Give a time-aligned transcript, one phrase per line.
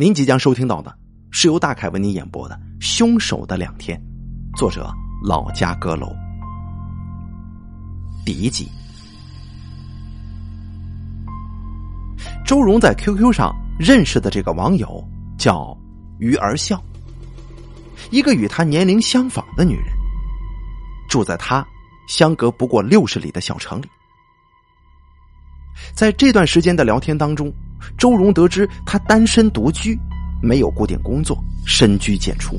[0.00, 0.96] 您即将收听到的
[1.30, 4.00] 是由大凯为您演播的《凶手的两天》，
[4.58, 4.90] 作者
[5.22, 6.10] 老家阁楼，
[8.24, 8.66] 第一集。
[12.46, 15.06] 周荣在 QQ 上认识的这个网友
[15.38, 15.76] 叫
[16.18, 16.82] 于儿笑，
[18.10, 19.88] 一个与他年龄相仿的女人，
[21.10, 21.62] 住在他
[22.08, 23.86] 相隔不过六十里的小城里。
[25.94, 27.52] 在这段时间的聊天当中，
[27.98, 29.98] 周荣得知他单身独居，
[30.42, 32.58] 没有固定工作，深居简出。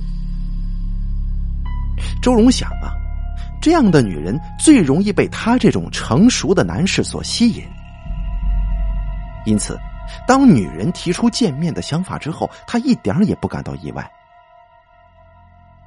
[2.22, 2.94] 周荣想啊，
[3.62, 7.64] 这样的女人最容易被他这种成熟的男士所吸引。
[9.46, 9.80] 因此，
[10.28, 14.10] 当女人提出见面的想法之后，他一点也不感到意外。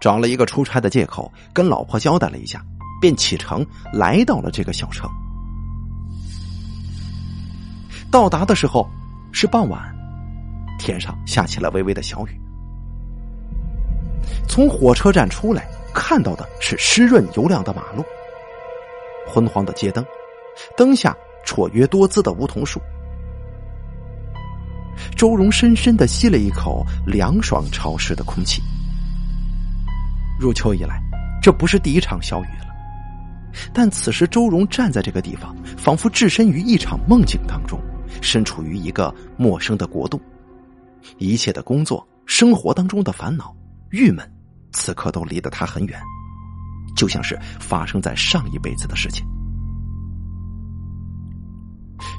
[0.00, 2.60] 找了一个出差的借口，跟老婆交代了一下，
[3.00, 5.08] 便启程来到了这个小城。
[8.14, 8.88] 到达的时候
[9.32, 9.92] 是傍晚，
[10.78, 12.40] 天上下起了微微的小雨。
[14.48, 18.04] 从火车站出来，看到的是湿润油亮的马路，
[19.26, 20.06] 昏黄的街灯，
[20.76, 21.12] 灯下
[21.44, 22.80] 绰约多姿的梧桐树。
[25.16, 28.62] 周荣深深的吸了一口凉爽潮湿的空气。
[30.38, 31.02] 入秋以来，
[31.42, 32.68] 这不是第一场小雨了，
[33.72, 37.76] 但此时周荣站在这个地方，仿佛置身于一场梦境当中。
[38.20, 40.20] 身处于一个陌生的国度，
[41.18, 43.54] 一切的工作、生活当中的烦恼、
[43.90, 44.28] 郁闷，
[44.72, 46.00] 此刻都离得他很远，
[46.96, 49.26] 就像是发生在上一辈子的事情。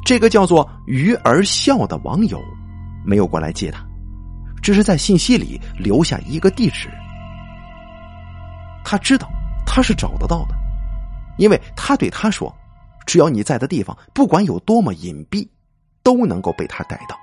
[0.05, 2.39] 这个叫做“鱼儿笑”的网友
[3.03, 3.83] 没有过来接他，
[4.61, 6.89] 只是在信息里留下一个地址。
[8.83, 9.27] 他知道
[9.65, 10.55] 他是找得到的，
[11.37, 12.55] 因为他对他说
[13.07, 15.47] ：“只要你在的地方，不管有多么隐蔽。”
[16.05, 17.17] 都能够被他逮到，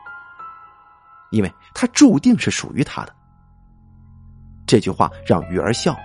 [1.31, 3.15] 因为他注定是属于他的。
[4.67, 5.97] 这句话让鱼儿笑，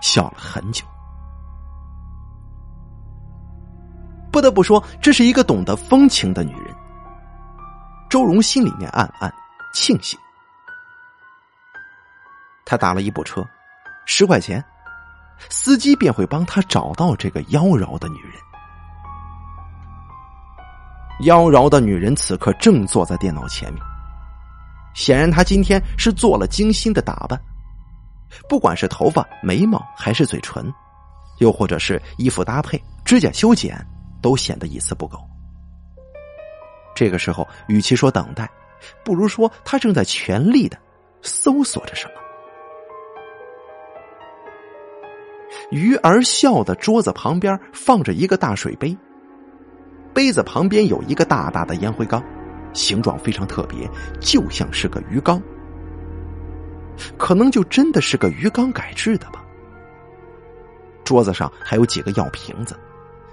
[0.00, 0.84] 笑了很久。
[4.30, 6.74] 不得不说，这是一个懂得风情的女人。
[8.08, 9.32] 周荣心里面暗暗
[9.74, 10.18] 庆幸。
[12.64, 13.44] 他打了一部车，
[14.06, 14.64] 十块钱，
[15.50, 18.41] 司机便会帮他找到这个妖娆的女人。
[21.20, 23.82] 妖娆的女人此刻正坐在电脑前面，
[24.94, 27.40] 显然她今天是做了精心的打扮，
[28.48, 30.72] 不管是头发、眉毛还是嘴唇，
[31.38, 33.78] 又或者是衣服搭配、指甲修剪，
[34.20, 35.18] 都显得一丝不苟。
[36.94, 38.50] 这个时候，与其说等待，
[39.04, 40.76] 不如说她正在全力的
[41.20, 42.14] 搜索着什么。
[45.70, 48.96] 鱼儿笑的桌子旁边放着一个大水杯。
[50.14, 52.22] 杯子旁边有一个大大的烟灰缸，
[52.72, 53.88] 形状非常特别，
[54.20, 55.42] 就像是个鱼缸，
[57.16, 59.42] 可能就真的是个鱼缸改制的吧。
[61.04, 62.78] 桌子上还有几个药瓶子，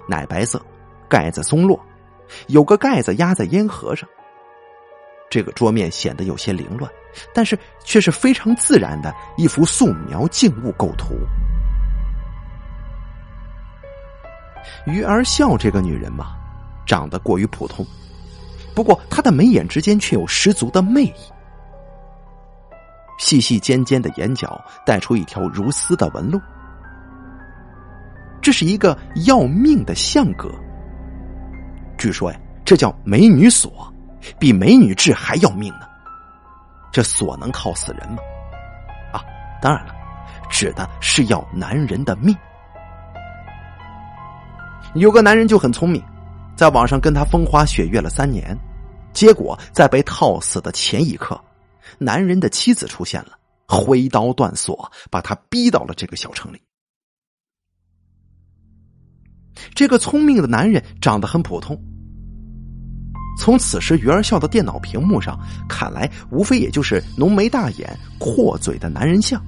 [0.08, 0.60] 奶白色，
[1.08, 1.80] 盖子松落，
[2.48, 4.08] 有个盖子压在烟盒上。
[5.30, 6.90] 这个桌面显得有些凌乱，
[7.32, 11.14] 但是却是非常自然的一幅素描静物构图。
[14.86, 16.39] 鱼儿笑这个女人嘛。
[16.90, 17.86] 长得过于普通，
[18.74, 21.14] 不过他的眉眼之间却有十足的魅力。
[23.16, 26.40] 细细尖尖的眼角带出一条如丝的纹路，
[28.42, 30.50] 这是一个要命的相格。
[31.96, 33.70] 据说呀，这叫美女锁，
[34.36, 35.86] 比美女痣还要命呢。
[36.90, 38.18] 这锁能靠死人吗？
[39.12, 39.22] 啊，
[39.62, 39.94] 当然了，
[40.50, 42.36] 指的是要男人的命。
[44.94, 46.02] 有个男人就很聪明。
[46.60, 48.54] 在网上跟他风花雪月了三年，
[49.14, 51.40] 结果在被套死的前一刻，
[51.96, 53.30] 男人的妻子出现了，
[53.66, 56.60] 挥刀断锁，把他逼到了这个小城里。
[59.74, 61.74] 这个聪明的男人长得很普通，
[63.38, 69.42] 从此时鱼儿笑的电脑屏幕上看来，无非也就是浓眉大眼、阔嘴的男人像。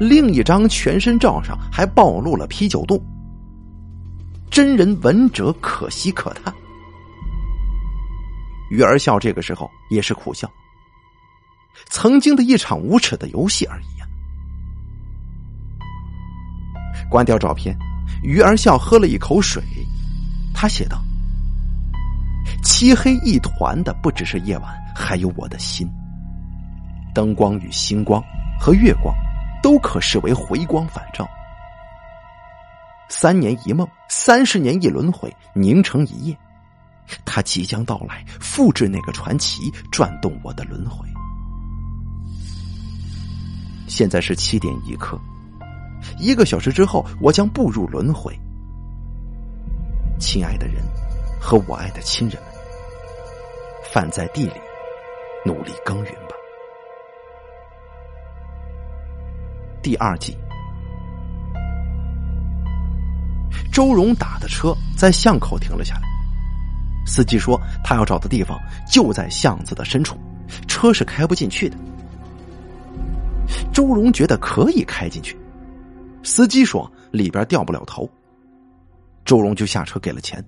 [0.00, 2.98] 另一张全身照上还暴露了啤酒肚。
[4.50, 6.52] 真人闻者可喜可叹，
[8.70, 10.50] 鱼儿笑这个时候也是苦笑。
[11.90, 14.06] 曾经的一场无耻的游戏而已呀。
[17.08, 17.76] 关掉照片，
[18.22, 19.62] 鱼儿笑喝了一口水，
[20.52, 21.00] 他写道
[22.64, 25.88] ：“漆黑一团的不只是夜晚，还有我的心。
[27.14, 28.22] 灯光与星光
[28.58, 29.14] 和月光，
[29.62, 31.28] 都可视为回光返照。”
[33.08, 36.38] 三年一梦，三十年一轮回，凝成一夜。
[37.24, 41.08] 他即将到来，复制那个传奇，转动我的轮回。
[43.86, 45.18] 现在是七点一刻，
[46.18, 48.38] 一个小时之后，我将步入轮回。
[50.20, 50.82] 亲爱的人，
[51.40, 52.52] 和我爱的亲人们，
[53.90, 54.52] 饭在地里，
[55.46, 56.36] 努力耕耘吧。
[59.82, 60.36] 第二季，
[63.72, 66.02] 周荣打的车在巷口停了下来，
[67.06, 68.58] 司机说他要找的地方
[68.90, 70.16] 就在巷子的深处，
[70.66, 71.76] 车是开不进去的。
[73.72, 75.38] 周荣觉得可以开进去，
[76.22, 78.08] 司机说里边掉不了头。
[79.24, 80.44] 周荣就下车给了钱。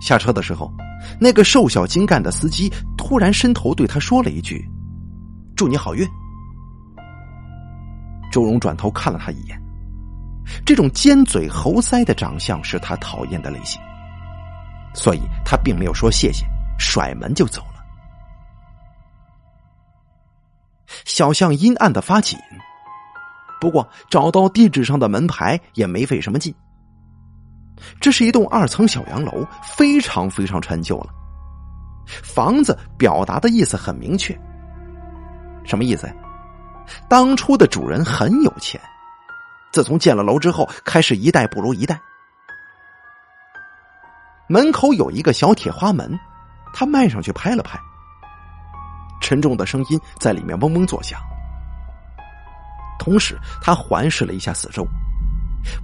[0.00, 0.72] 下车的时候，
[1.20, 4.66] 那个瘦小精干的司机突然伸头对他说了一句
[5.54, 6.08] ：“祝你好运。”
[8.32, 9.60] 周荣转头看了他一眼，
[10.64, 13.80] 这种尖嘴猴腮的长相是他讨厌的类型，
[14.94, 16.44] 所以他并没有说谢谢，
[16.78, 17.84] 甩门就走了。
[21.04, 22.38] 小巷阴暗的发紧，
[23.60, 26.54] 不过找到地址上的门牌也没费什么劲。
[28.00, 31.10] 这是一栋二层小洋楼，非常非常陈旧了。
[32.06, 34.38] 房子表达的意思很明确，
[35.64, 36.10] 什么意思？
[37.08, 38.80] 当初的主人很有钱，
[39.72, 42.00] 自从建了楼之后，开始一代不如一代。
[44.48, 46.18] 门口有一个小铁花门，
[46.72, 47.78] 他迈上去拍了拍，
[49.20, 51.20] 沉重的声音在里面嗡嗡作响。
[52.98, 54.86] 同时，他环视了一下四周。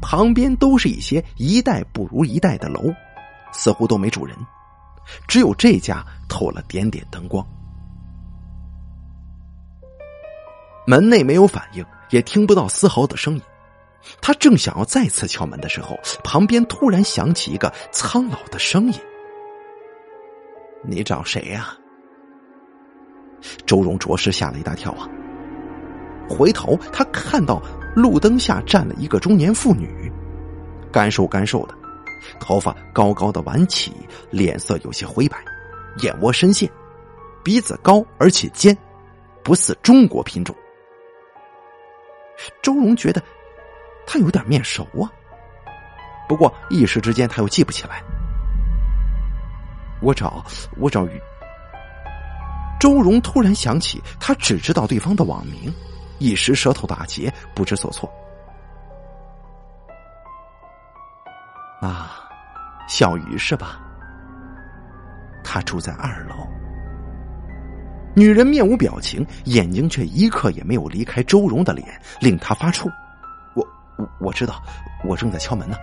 [0.01, 2.93] 旁边都是一些一代不如一代的楼，
[3.53, 4.35] 似乎都没主人，
[5.29, 7.47] 只有这家透了点点灯光。
[10.87, 13.43] 门内没有反应，也听不到丝毫的声音。
[14.21, 19.01] 他正想要再次敲门的时候，旁边突然响起一个苍老的声音
[20.85, 21.77] ：“你找谁呀？”
[23.67, 25.09] 周荣着实吓了一大跳啊！
[26.29, 27.63] 回头他看到。
[27.97, 30.13] 路灯下站了一个中年妇女，
[30.93, 31.75] 干瘦干瘦的，
[32.39, 33.91] 头发高高的挽起，
[34.31, 35.43] 脸色有些灰白，
[36.03, 36.71] 眼窝深陷，
[37.43, 38.77] 鼻子高而且尖，
[39.43, 40.55] 不似中国品种。
[42.61, 43.23] 周荣觉得
[44.07, 45.11] 他有点面熟啊，
[46.29, 48.03] 不过一时之间他又记不起来。
[50.01, 50.45] 我找
[50.79, 51.21] 我找鱼。
[52.79, 55.73] 周荣突然想起，他只知道对方的网名。
[56.19, 58.11] 一时舌头打结，不知所措。
[61.81, 62.29] 啊，
[62.89, 63.81] 小鱼是吧？
[65.45, 66.35] 他住在二楼。
[68.15, 72.91] 女人面无表情，眼睛却一刻也没有离开周荣的脸，令他发怵。
[73.97, 74.63] 我我知道，
[75.05, 75.77] 我正在敲门呢。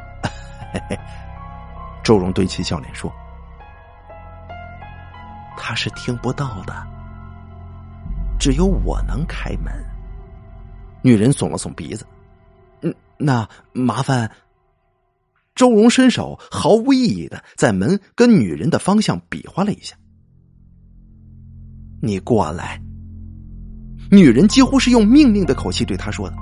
[2.03, 3.11] 周荣对其笑脸说
[5.57, 6.73] ：“他是听不到的，
[8.39, 9.73] 只有我能开门。”
[11.01, 12.05] 女人耸了耸鼻子，
[12.81, 14.29] 嗯，那麻烦。
[15.55, 19.95] 周荣伸手，毫无意义的在门跟女人的方向比划了一下。
[22.01, 22.81] 你过来。
[24.11, 26.35] 女人几乎是用命令的口气对他说的。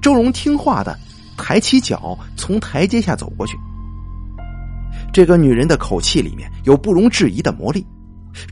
[0.00, 0.98] 周荣听话的
[1.36, 3.58] 抬起脚，从台阶下走过去。
[5.12, 7.84] 这个女人的口气里面有不容置疑的魔力，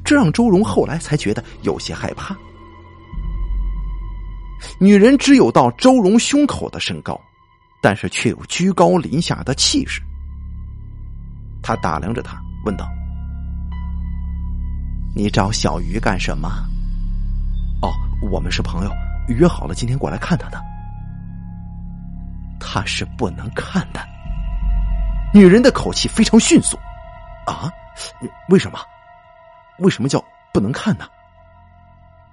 [0.04, 2.36] 这让周荣后来才觉得有些害怕。
[4.80, 7.20] 女人只有到周荣胸口的身高，
[7.80, 10.00] 但是却有居高临下的气势。
[11.62, 12.88] 他打量着她，问道
[15.14, 16.48] ：“你找小鱼干什么
[17.82, 17.92] ？”“哦，
[18.30, 18.90] 我们是朋友，
[19.28, 20.60] 约好了今天过来看他的。
[22.58, 24.00] ”“他是不能看的。”
[25.34, 26.78] 女人的口气非常迅速。
[27.46, 27.70] “啊？
[28.48, 28.78] 为什么？
[29.78, 30.22] 为什么叫
[30.52, 31.06] 不能看呢？”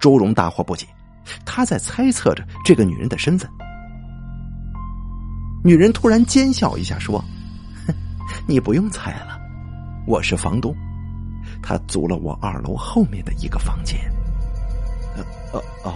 [0.00, 0.86] 周荣大惑不解。
[1.44, 3.50] 他在猜测着这个女人的身份。
[5.64, 7.22] 女人突然奸笑一下，说
[8.46, 9.36] ：“你不用猜了，
[10.06, 10.72] 我是房东，
[11.60, 13.98] 他租了我二楼后面的一个房间。”
[15.18, 15.92] 呃哦哦。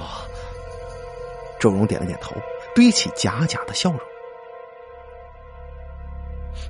[1.61, 2.35] 周荣点了点头，
[2.75, 4.01] 堆起假假的笑容。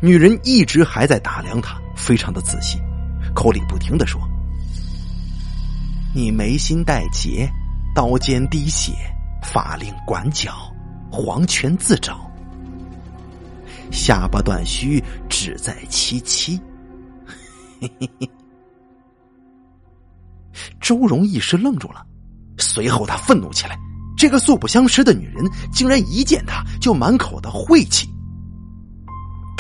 [0.02, 2.78] 女人一直还在打量他，非常的仔细，
[3.35, 4.21] 口里不停的说
[6.14, 7.49] ：“你眉心带结。”
[7.92, 8.92] 刀尖滴血，
[9.42, 10.73] 法令管脚，
[11.11, 12.30] 黄泉自找。
[13.90, 16.61] 下巴断须，志在七七。
[20.80, 22.07] 周荣一时愣住了，
[22.59, 23.76] 随后他愤怒起来：
[24.16, 28.09] 这个素不相识的女人，竟然一见他就满口的晦气。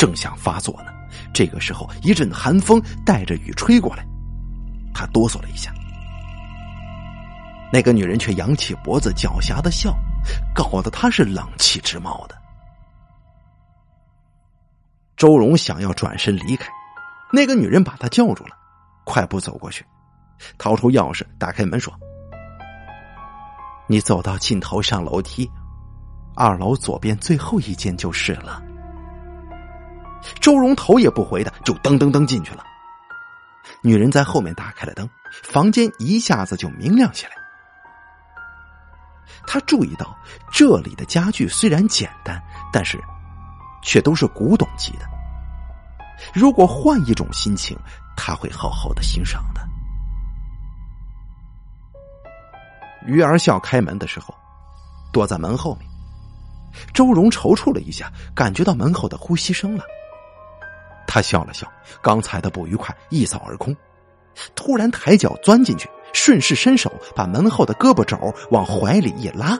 [0.00, 0.90] 正想发作呢，
[1.30, 4.06] 这个时候一阵寒风带着雨吹过来，
[4.94, 5.70] 他哆嗦了一下。
[7.70, 9.94] 那个女人却扬起脖子，狡黠的笑，
[10.54, 12.34] 搞得他是冷气直冒的。
[15.18, 16.72] 周荣想要转身离开，
[17.30, 18.56] 那个女人把他叫住了，
[19.04, 19.84] 快步走过去，
[20.56, 21.92] 掏出钥匙打开门说
[23.86, 25.46] ：“你走到尽头上楼梯，
[26.34, 28.62] 二楼左边最后一间就是了。”
[30.40, 32.64] 周荣头也不回的就噔噔噔进去了。
[33.82, 35.08] 女人在后面打开了灯，
[35.42, 37.32] 房间一下子就明亮起来。
[39.46, 40.16] 他注意到
[40.52, 42.40] 这里的家具虽然简单，
[42.72, 43.02] 但是
[43.82, 45.06] 却都是古董级的。
[46.34, 47.78] 如果换一种心情，
[48.16, 49.66] 他会好好的欣赏的。
[53.06, 54.34] 鱼儿笑开门的时候，
[55.10, 55.88] 躲在门后面。
[56.92, 59.84] 周荣踌躇了一下，感觉到门后的呼吸声了。
[61.12, 61.66] 他笑了笑，
[62.00, 63.76] 刚才的不愉快一扫而空。
[64.54, 68.16] 突然抬脚钻进去，顺势伸手把门后的胳膊肘
[68.52, 69.58] 往怀里一拉。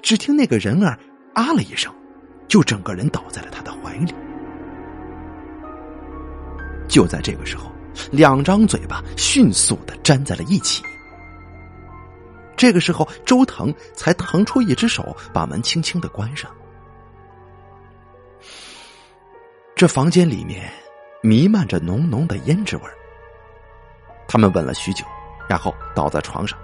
[0.00, 0.96] 只听那个人儿
[1.34, 1.92] 啊了一声，
[2.46, 4.14] 就整个人倒在了他的怀里。
[6.86, 7.72] 就在这个时候，
[8.12, 10.84] 两张嘴巴迅速的粘在了一起。
[12.56, 16.48] 这个时候，周腾才腾出一只手，把门轻轻的关上。
[19.82, 20.70] 这房间里面
[21.22, 22.82] 弥漫着浓浓的胭脂味。
[24.28, 25.04] 他们吻了许久，
[25.48, 26.56] 然后倒在床上，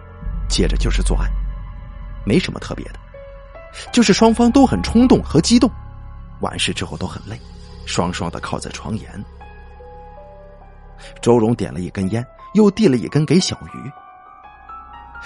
[0.49, 1.27] 接着就是做爱，
[2.25, 3.01] 没什么特别的，
[3.93, 5.69] 就是双方都很冲动和激动，
[6.43, 7.37] 完事之后都很累，
[7.87, 9.11] 双双的靠在床沿。
[11.21, 13.91] 周荣点了一根烟，又递了一根给小鱼。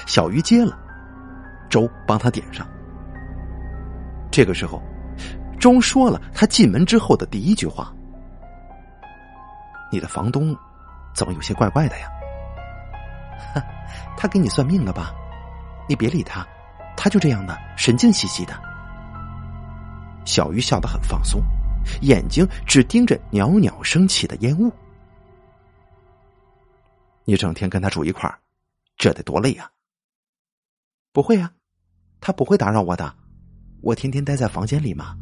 [0.07, 0.79] 小鱼接了，
[1.69, 2.67] 周帮他点上。
[4.31, 4.83] 这个时候，
[5.63, 7.95] 周说了他进门之后的第一句话
[9.93, 10.57] ：“你的房东
[11.15, 12.09] 怎么有些怪怪的呀？”
[14.19, 15.15] 他给你算命了吧？
[15.89, 16.45] 你别理他，
[16.97, 18.61] 他就这样的神经兮兮的。
[20.25, 21.41] 小鱼笑得很放松，
[22.01, 24.69] 眼睛只盯着袅袅升起的烟雾。
[27.25, 28.37] 你整天跟他住一块儿，
[28.97, 29.71] 这得多累呀！
[31.13, 31.53] 不会呀，
[32.21, 33.15] 他不会打扰我的，
[33.81, 35.17] 我天天待在房间里嘛。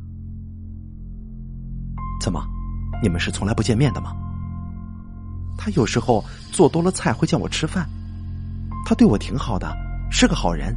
[2.21, 2.47] 怎么，
[3.03, 4.15] 你们是从来不见面的吗？
[5.57, 7.89] 他有时候做多了菜会叫我吃饭。
[8.87, 9.75] 他对我挺好的，
[10.11, 10.77] 是个好人。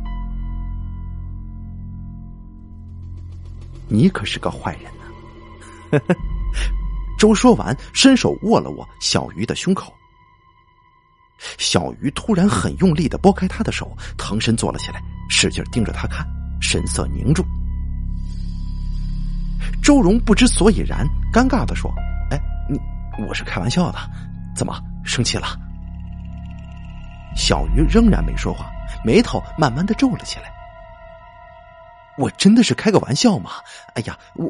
[3.88, 6.00] 你可是个坏人呢！
[7.20, 9.94] 周说完，伸手握了握小鱼的胸口。
[11.58, 16.26] 小鱼突然很用力的拨开他的手，腾身坐了起来，使劲盯着他看，
[16.62, 17.46] 神色凝重。
[19.84, 21.94] 周荣不知所以然，尴尬的说
[22.32, 22.80] ：“哎，你
[23.28, 24.00] 我是开玩笑的，
[24.56, 24.74] 怎么
[25.04, 25.60] 生气了？”
[27.36, 28.72] 小鱼仍然没说话，
[29.04, 30.46] 眉头慢慢的皱了起来。
[32.18, 33.52] 我真的是开个玩笑嘛！
[33.96, 34.50] 哎呀，我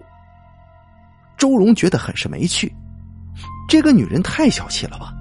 [1.36, 2.72] 周荣觉得很是没趣，
[3.68, 5.12] 这个女人太小气了吧，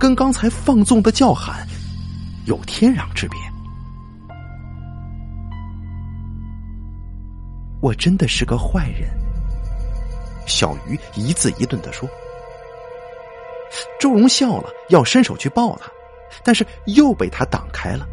[0.00, 1.64] 跟刚才放纵的叫喊
[2.46, 3.38] 有天壤之别。
[7.80, 9.23] 我真的是个坏人。
[10.46, 12.08] 小鱼一字一顿的说。
[13.98, 15.90] 周荣笑了，要伸手去抱她。
[16.42, 18.06] 但是又被他挡开了。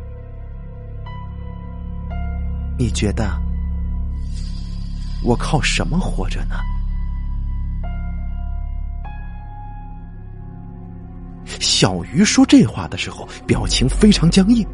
[2.77, 3.31] 你觉得
[5.23, 6.55] 我靠什么活着呢？
[11.59, 14.67] 小鱼说这话的时候，表情非常僵硬。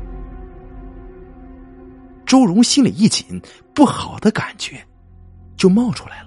[2.26, 3.42] 周荣心里一紧，
[3.74, 4.86] 不好的感觉
[5.56, 6.27] 就冒出来了，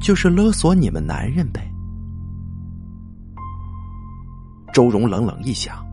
[0.00, 1.70] 就是勒索你们男人呗。
[4.72, 5.84] 周荣冷冷一想，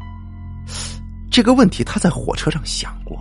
[1.31, 3.17] 这个问题他在火车上想过，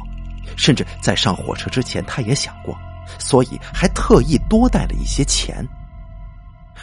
[0.57, 2.77] 甚至在上火车之前他也想过，
[3.19, 5.67] 所以还特意多带了一些钱。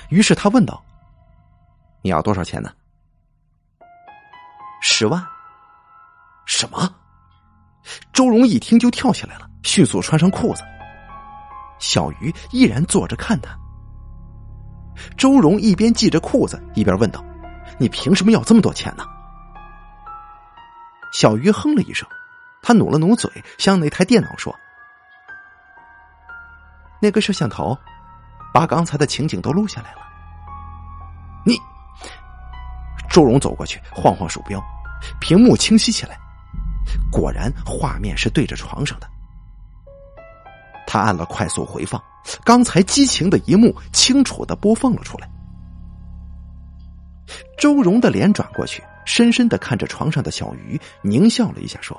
[0.09, 0.83] 于是他问道
[2.01, 2.71] ：“你要多少钱呢？”
[4.81, 5.23] 十万。
[6.47, 6.91] 什么？
[8.11, 10.63] 周荣一听就跳起来了，迅速穿上裤子。
[11.77, 13.57] 小鱼依然坐着看他。
[15.17, 17.23] 周荣一边系着裤子，一边问道。
[17.79, 19.03] 你凭什么要这么多钱呢？
[21.13, 22.07] 小鱼哼了一声，
[22.61, 24.55] 他努了努嘴，向那台电脑说
[27.01, 27.77] ：“那个摄像头
[28.53, 29.97] 把刚才的情景都录下来了。”
[31.43, 31.57] 你，
[33.09, 34.61] 周荣走过去，晃晃鼠标，
[35.19, 36.17] 屏幕清晰起来，
[37.11, 39.09] 果然画面是对着床上的。
[40.91, 42.03] 他按了快速回放，
[42.43, 45.31] 刚才激情的一幕清楚的播放了出来。
[47.57, 51.97] 周荣的脸转过去，深深的看着床上的小鱼，狞笑了一下，说：“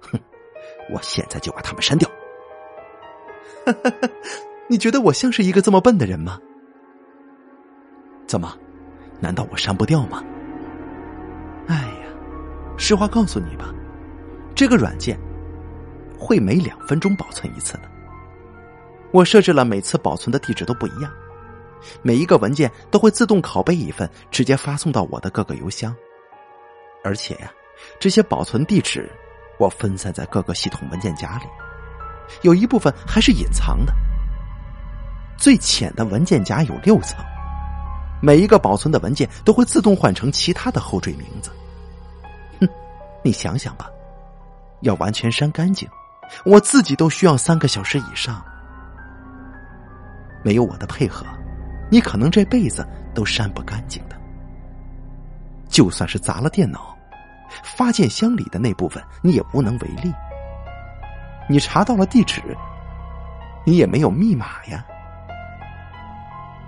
[0.00, 0.16] 哼，
[0.92, 2.08] 我现在就把他们删掉。”
[4.70, 6.38] 你觉得我像是一个这么笨的人吗？
[8.28, 8.56] 怎么？
[9.18, 10.22] 难道我删不掉吗？
[11.66, 12.06] 哎呀，
[12.78, 13.74] 实话告诉你吧，
[14.54, 15.18] 这个软件
[16.16, 17.90] 会每两分钟保存一次的。
[19.12, 21.12] 我设置了每次保存的地址都不一样，
[22.02, 25.94] 每一个文件都会自动拷贝一份，直接发送到我的各个邮箱。
[27.02, 27.50] 而且呀，
[27.98, 29.10] 这些保存地址
[29.58, 31.44] 我分散在各个系统文件夹里，
[32.42, 33.92] 有一部分还是隐藏的。
[35.36, 37.18] 最浅的文件夹有六层。
[38.22, 41.50] 每一个保存的文件都会自动换成其他的后缀名字。
[42.60, 42.68] 哼，
[43.24, 43.90] 你想想吧，
[44.82, 45.88] 要完全删干净，
[46.44, 48.44] 我自己都需要三个小时以上。
[50.42, 51.26] 没有我的配合，
[51.90, 54.16] 你可能这辈子都删不干净的。
[55.68, 56.96] 就算是砸了电脑，
[57.62, 60.12] 发件箱里的那部分你也无能为力。
[61.48, 62.40] 你查到了地址，
[63.64, 64.84] 你也没有密码呀。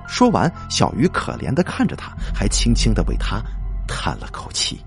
[0.06, 3.42] 说完，小鱼可怜的看着他，还轻轻的为他
[3.88, 4.84] 叹了口气。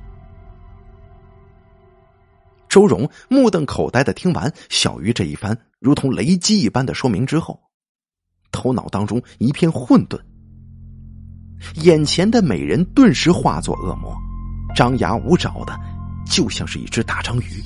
[2.70, 7.58] 周荣目瞪口呆的听完小鱼这一番如同雷击一般的说明之后，
[8.55, 10.19] 头脑当中一片混沌，
[11.83, 14.15] 眼前的美人顿时化作恶魔，
[14.74, 15.79] 张牙舞爪的，
[16.25, 17.62] 就像是一只大章鱼。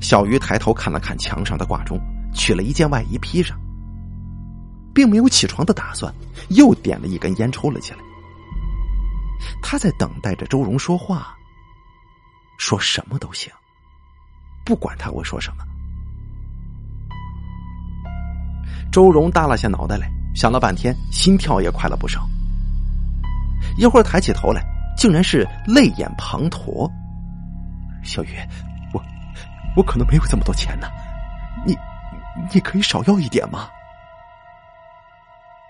[0.00, 1.98] 小鱼抬头看了看墙上的挂钟，
[2.34, 3.58] 取了一件外衣披上。
[4.94, 6.14] 并没有起床的打算，
[6.50, 7.98] 又点了一根烟抽了起来。
[9.60, 11.36] 他在等待着周荣说话，
[12.58, 13.52] 说什么都行，
[14.64, 15.64] 不管他会说什么。
[18.94, 22.24] 周荣耷拉下脑袋来，想了半天，心跳也快了不少。
[23.76, 24.62] 一会儿抬起头来，
[24.96, 26.88] 竟然是泪眼滂沱。
[28.04, 28.38] 小雨，
[28.92, 29.02] 我
[29.76, 30.86] 我可能没有这么多钱呢，
[31.66, 31.76] 你
[32.52, 33.68] 你可以少要一点吗？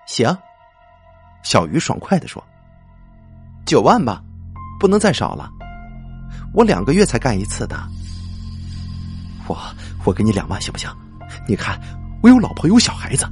[0.04, 0.37] 行，
[1.42, 2.44] 小鱼爽快的说
[3.64, 4.22] ：“九万吧，
[4.78, 5.50] 不能再少了。
[6.52, 7.74] 我两个月才干一次的。
[9.46, 9.56] 我
[10.04, 10.90] 我给你两万行不行？
[11.48, 11.80] 你看
[12.24, 13.26] 我有老婆有小孩子，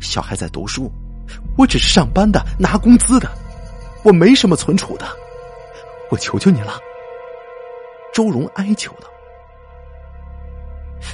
[0.00, 0.90] 小孩在读书，
[1.56, 3.30] 我只是上班的拿工资的，
[4.02, 5.06] 我没什么存储的。
[6.10, 6.72] 我求求你了。”
[8.12, 9.06] 周荣哀求道。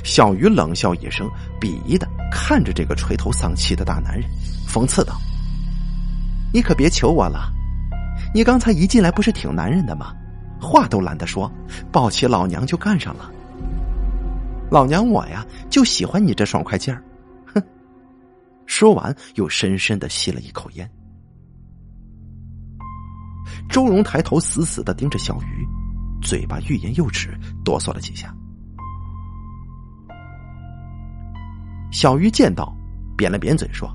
[0.02, 1.28] 小鱼冷笑一声，
[1.60, 4.24] 鄙夷的看着这个垂头丧气的大男人，
[4.66, 5.12] 讽刺道
[6.50, 7.52] ：“你可别求我了，
[8.32, 10.14] 你刚才一进来不是挺男人的吗？
[10.58, 11.52] 话都懒得说，
[11.92, 13.30] 抱起老娘就干上了。
[14.70, 17.02] 老娘我呀，就喜欢你这爽快劲儿。”
[18.68, 20.88] 说完，又深深的吸了一口烟。
[23.68, 25.66] 周荣抬头死死的盯着小鱼，
[26.22, 28.32] 嘴巴欲言又止，哆嗦了几下。
[31.90, 32.72] 小鱼见到，
[33.16, 33.90] 扁了扁嘴说：“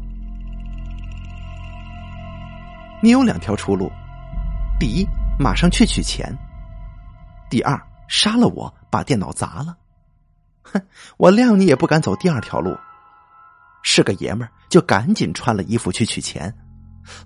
[3.01, 3.91] 你有两条出路，
[4.79, 5.07] 第一，
[5.39, 6.35] 马上去取钱；
[7.47, 9.77] 第二，杀了我，把电脑砸了。
[10.63, 10.81] 哼，
[11.17, 12.75] 我谅你也不敢走第二条路。
[13.83, 16.51] 是个爷们儿，就赶紧穿了衣服去取钱。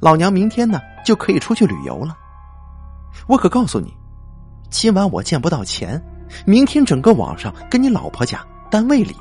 [0.01, 2.17] 老娘明天呢就可以出去旅游了。
[3.27, 3.93] 我可告诉你，
[4.69, 6.03] 今晚我见不到钱，
[6.45, 9.15] 明天整个网上跟你老婆家、单位里。”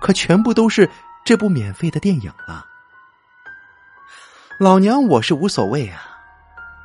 [0.00, 0.88] 可全部都是
[1.24, 2.64] 这部免费的电影了。
[4.60, 6.00] 老娘我是无所谓啊，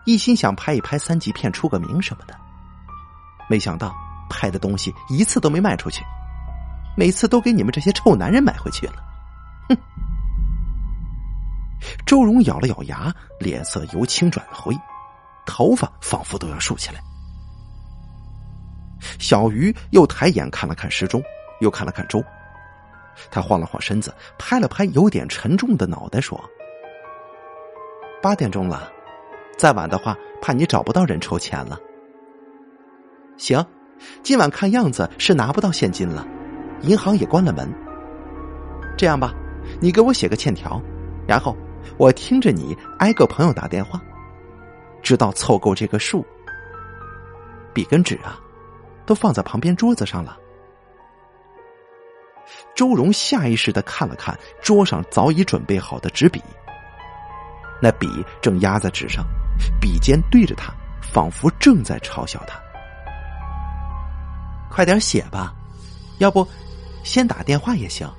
[0.06, 2.36] 一心想拍一拍三级片出个名什么的。
[3.48, 3.94] 没想到
[4.32, 6.04] 拍的东西一次都没卖出去，
[6.98, 8.96] 每次都给你们这些臭男人买回去了。
[12.06, 14.74] 周荣咬了咬牙，脸色由青转灰，
[15.46, 17.02] 头发仿佛都要竖起来。
[19.20, 21.22] 小鱼又抬眼看了看时钟，
[21.60, 22.24] 又看了看周。
[23.30, 26.42] 他晃了晃身子，拍了拍有点沉重的脑袋，说
[28.24, 28.90] ：“八点钟了，
[29.58, 31.78] 再晚的话，怕你找不到人筹钱了。
[33.38, 33.64] 行，
[34.24, 36.26] 今晚看样子是拿不到现金了，
[36.82, 37.72] 银行也关了门。
[38.98, 39.34] 这样吧，
[39.80, 40.82] 你给我写个欠条，
[41.28, 41.56] 然后
[41.98, 44.02] 我听着你挨个朋友打电话，
[45.02, 46.26] 直到凑够这个数。
[47.74, 48.40] 笔跟纸啊，
[49.06, 50.38] 都放在旁边桌子上了。”
[52.76, 56.42] 周荣下意识的看了看桌上早已准备好的纸笔，
[57.82, 58.08] 那笔
[58.42, 59.26] 正压在纸上，
[59.80, 62.60] 笔尖对着他，仿佛正在嘲笑他。
[64.70, 65.54] 快点写吧，
[66.18, 66.46] 要不
[67.04, 68.10] 先打电话也行。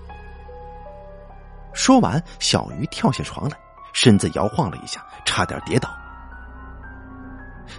[1.75, 3.57] 说完，小鱼跳下床来，
[3.93, 5.91] 身子摇晃了一下，差点跌倒。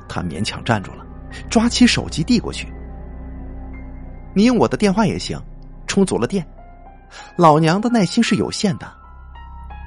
[0.07, 1.05] 他勉强站住了，
[1.49, 2.71] 抓起手机递过去
[4.35, 5.41] ：“你用我的电话也行，
[5.87, 6.45] 充足了电。
[7.37, 8.91] 老娘的耐心是有限的，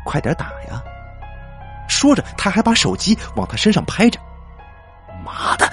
[0.04, 0.82] 快点打呀！”
[1.86, 4.18] 说着，他还把手机往他身上拍着。
[5.24, 5.70] 妈的！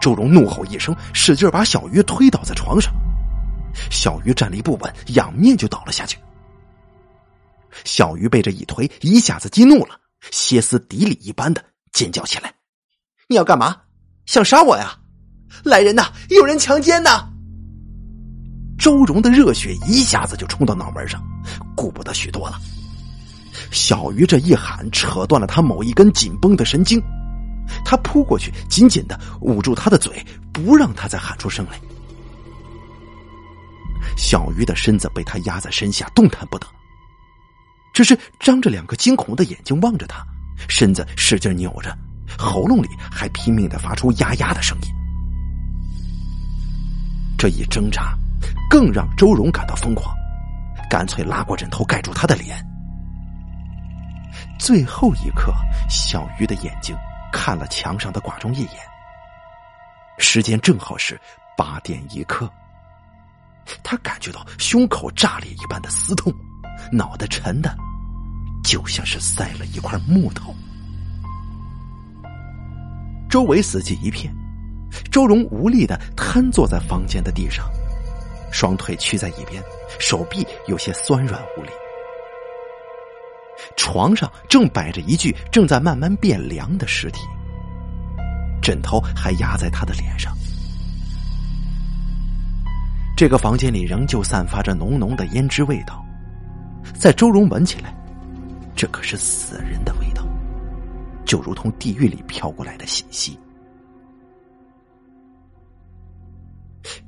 [0.00, 2.92] 周荣怒吼一声，使劲把小鱼推倒在床上。
[3.90, 6.18] 小鱼站立不稳，仰面就倒了下去。
[7.84, 9.98] 小鱼被这一推，一下子激怒了，
[10.30, 12.52] 歇斯底里一般的尖叫起来
[13.28, 13.76] ：“你要干嘛？
[14.26, 14.98] 想杀我呀？
[15.64, 16.12] 来人呐！
[16.30, 17.28] 有人强奸呐！”
[18.78, 21.22] 周荣的热血一下子就冲到脑门上，
[21.74, 22.60] 顾不得许多了。
[23.70, 27.02] 小鱼这一喊，扯断了他某一根紧绷的神经，
[27.84, 31.80] 他扑过去，紧紧的捂住他的嘴，不让他再喊出声来。
[34.16, 36.66] 小鱼的身子被他压在身下，动弹不得，
[37.96, 40.22] 只是张着两个惊恐的眼睛望着他，
[40.68, 41.96] 身子使劲扭着，
[42.38, 44.88] 喉咙里还拼命的发出呀呀的声音。
[47.38, 48.14] 这一挣扎，
[48.68, 50.14] 更让周荣感到疯狂，
[50.90, 52.62] 干脆拉过枕头盖住他的脸。
[54.58, 55.54] 最后一刻，
[55.88, 56.94] 小鱼的眼睛
[57.32, 58.72] 看了墙上的挂钟一眼，
[60.18, 61.18] 时间正好是
[61.56, 62.46] 八点一刻。
[63.82, 66.30] 他感觉到胸口炸裂一般的撕痛，
[66.92, 67.76] 脑袋沉的
[68.64, 70.54] 就像是塞了一块木头。
[73.28, 74.32] 周围死寂一片，
[75.10, 77.68] 周荣无力的瘫坐在房间的地上，
[78.52, 79.62] 双腿屈在一边，
[79.98, 81.68] 手臂有些酸软无力。
[83.76, 87.20] 床上正摆着一具正在慢慢变凉的尸体，
[88.62, 90.32] 枕头还压在他的脸上。
[93.16, 96.05] 这个房间里仍旧散发着浓浓的胭脂味道，
[96.94, 97.94] 在周荣闻起来，
[98.74, 100.26] 这可是死人的味道，
[101.24, 103.38] 就如同地狱里飘过来的信息。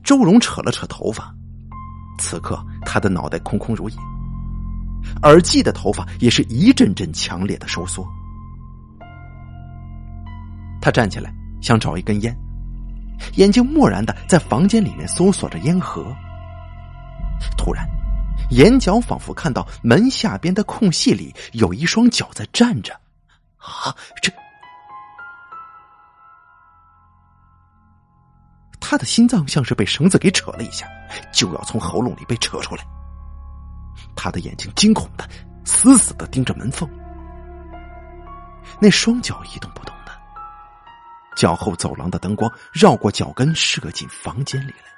[0.03, 1.35] 周荣扯了扯头发，
[2.19, 3.97] 此刻他的脑袋空空如也，
[5.23, 8.07] 耳际的头发也是一阵阵强烈的收缩。
[10.81, 12.37] 他站起来，想找一根烟。
[13.35, 16.15] 眼睛漠然的在房间里面搜索着烟盒，
[17.57, 17.85] 突然，
[18.51, 22.93] 眼角仿佛看到门下边的空隙里有一双脚在站着。
[23.59, 24.33] 啊，这……
[28.81, 30.87] 他的心脏像是被绳子给扯了一下，
[31.31, 32.83] 就要从喉咙里被扯出来。
[34.17, 35.29] 他的眼睛惊恐的
[35.65, 36.89] 死死的盯着门缝，
[38.81, 40.13] 那双脚一动不动的。
[41.37, 44.98] 脚后走廊的灯光绕过脚跟，射进房间里来。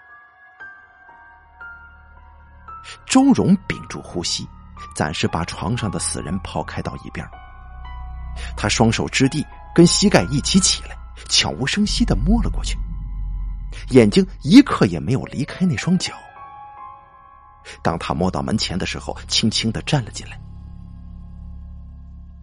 [3.07, 4.47] 周荣屏住呼吸，
[4.95, 7.27] 暂时把床上的死人抛开到一边。
[8.57, 10.97] 他双手支地，跟膝盖一起起来，
[11.29, 12.79] 悄无声息的摸了过去，
[13.91, 16.15] 眼睛一刻也没有离开那双脚。
[17.83, 20.41] 当他摸到门前的时候，轻轻的站了进来。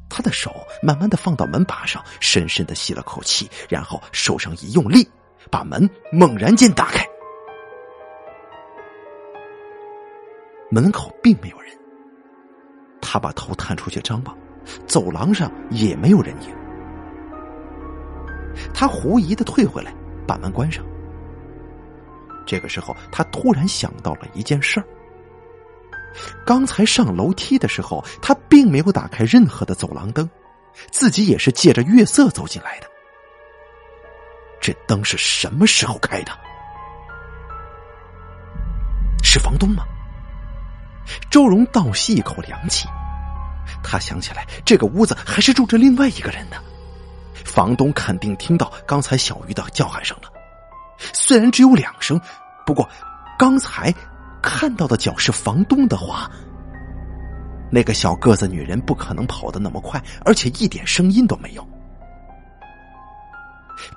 [0.10, 5.10] 他的手慢慢的放到门把上，深深的吸了口气，然后手上一用力，
[5.52, 7.06] 把门猛然间打开。
[10.69, 11.71] 门口并没有人。
[13.01, 14.38] 他把头探出去张望，
[14.86, 16.53] 走廊上也没有人影。
[18.73, 19.93] 他狐疑的退回来，
[20.27, 20.84] 把门关上。
[22.45, 24.86] 这个时候，他突然想到了一件事儿。
[26.45, 30.30] 刚才上楼梯的时候，他并没有打开任何的走廊灯，
[30.91, 32.88] 自己也是借着月色走进来的。
[34.60, 36.32] 这灯是什么时候开的？
[39.23, 39.86] 是房东吗？
[41.30, 42.88] 周荣倒吸一口凉气，
[43.84, 46.58] 他想起来，这个屋子还是住着另外一个人的，
[47.46, 50.30] 房东肯定听到刚才小鱼的叫喊声了。
[51.13, 52.20] 虽然只有两声，
[52.65, 52.88] 不过
[53.38, 53.93] 刚才。
[54.39, 56.30] 看到的脚是房东的话，
[57.70, 61.67] 那个小个子女人不可能跑得那么快，而且一点声音都没有。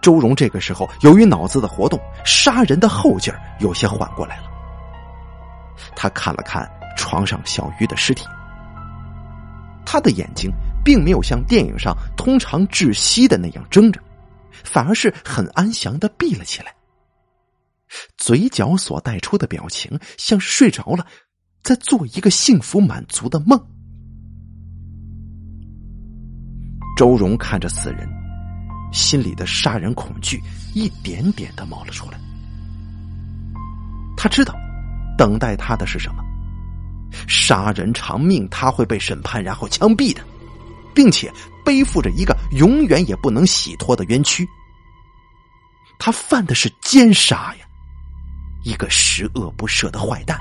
[0.00, 4.44] 周荣这个时候由于脑子的活动，杀人的后劲儿有些缓过来了。
[5.94, 6.68] 他看了看
[7.10, 8.24] 床上小鱼的尸体，
[9.84, 10.48] 他的眼睛
[10.84, 14.00] 并没有像电影上通常窒息的那样睁着，
[14.62, 16.72] 反而是很安详的闭了起来。
[18.16, 21.04] 嘴角所带出的表情，像是睡着了，
[21.64, 23.60] 在做一个幸福满足的梦。
[26.96, 28.08] 周荣看着死人，
[28.92, 30.40] 心里的杀人恐惧
[30.76, 32.20] 一点点的冒了出来。
[34.16, 34.54] 他知道，
[35.18, 36.22] 等待他的是什么？
[37.28, 40.22] 杀人偿命，他会被审判，然后枪毙的，
[40.94, 41.32] 并且
[41.64, 44.46] 背负着一个永远也不能洗脱的冤屈。
[45.98, 47.66] 他犯的是奸杀呀，
[48.64, 50.38] 一个十恶不赦的坏蛋。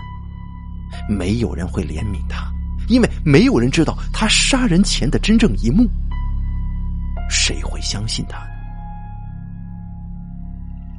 [1.07, 2.51] 没有人会怜悯他，
[2.87, 5.87] 因为没有人知道他杀人前的真正一幕。
[7.29, 8.39] 谁会相信他？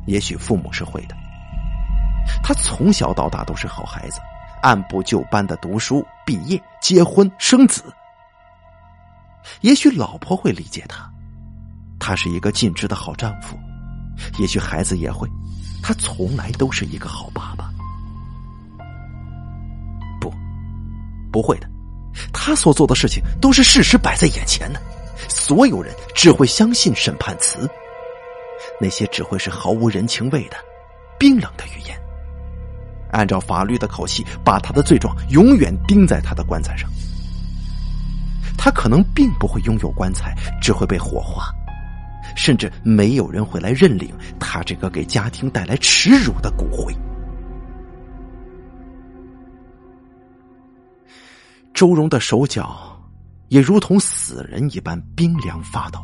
[0.06, 1.16] 也许父母是会的。
[2.42, 4.20] 他从小到大都是好孩子，
[4.62, 7.82] 按部就班的读书、毕业、结婚、生子。
[9.62, 11.10] 也许老婆会理解他，
[11.98, 13.58] 他是一个尽职的好丈夫。
[14.38, 15.28] 也许孩子也会，
[15.82, 17.70] 他从来都是一个好爸爸。
[20.20, 20.30] 不，
[21.32, 21.66] 不会的，
[22.32, 24.80] 他所做的事情都是事实摆在眼前的，
[25.28, 27.68] 所有人只会相信审判词，
[28.78, 30.56] 那些只会是毫无人情味的、
[31.18, 31.98] 冰冷的语言。
[33.12, 36.88] 按照法律的口气，把他的罪状永远钉在他的棺材上。
[38.56, 41.50] 他可能并不会拥有棺材，只会被火化，
[42.36, 46.94] 甚至没有人会来认领他这个给家庭带来耻辱的骨灰。
[51.72, 53.00] 周荣的手脚
[53.48, 55.98] 也如同死人一般冰凉发抖，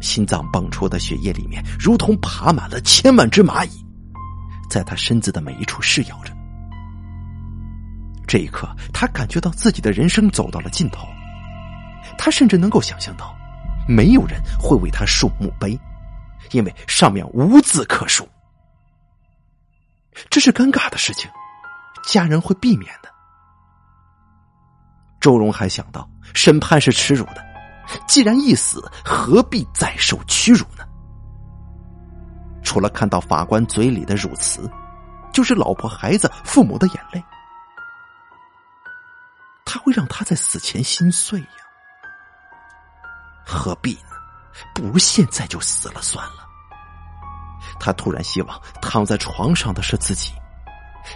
[0.00, 3.84] 心脏蹦出的血液里面如同爬满了千万只蚂蚁。
[4.72, 6.32] 在他身子的每一处噬咬着。
[8.26, 11.06] 这一刻，他感觉到自己的人生走到了尽头。
[12.16, 13.36] 他甚至能够想象到，
[13.86, 15.78] 没有人会为他竖墓碑，
[16.52, 18.26] 因为上面无字可书。
[20.30, 21.30] 这是尴尬的事情，
[22.06, 23.10] 家人会避免的。
[25.20, 27.44] 周荣还想到，审判是耻辱的，
[28.08, 30.64] 既然一死，何必再受屈辱？
[32.62, 34.70] 除了看到法官嘴里的辱词，
[35.32, 37.22] 就是老婆、孩子、父母的眼泪，
[39.64, 41.46] 他会让他在死前心碎呀？
[43.44, 44.10] 何必呢？
[44.74, 46.46] 不如现在就死了算了。
[47.80, 50.32] 他突然希望躺在床上的是自己，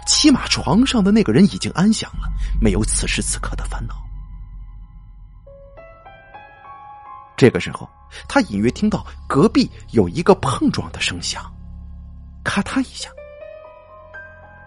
[0.05, 2.27] 起码床上的那个人已经安详了，
[2.61, 4.06] 没有此时此刻的烦恼。
[7.37, 7.87] 这个时候。
[8.25, 11.43] 他隐约听到隔壁有一个碰撞的声响，
[12.41, 13.09] 咔嗒一下。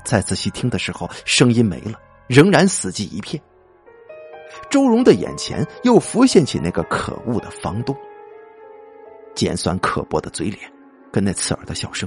[0.05, 3.43] 再仔细听的时候，声音没了，仍然死寂一片。
[4.69, 7.97] 周荣的眼前又浮现起那个可恶的房东，
[9.35, 10.71] 尖酸刻薄的嘴脸，
[11.11, 12.07] 跟那刺耳的笑声。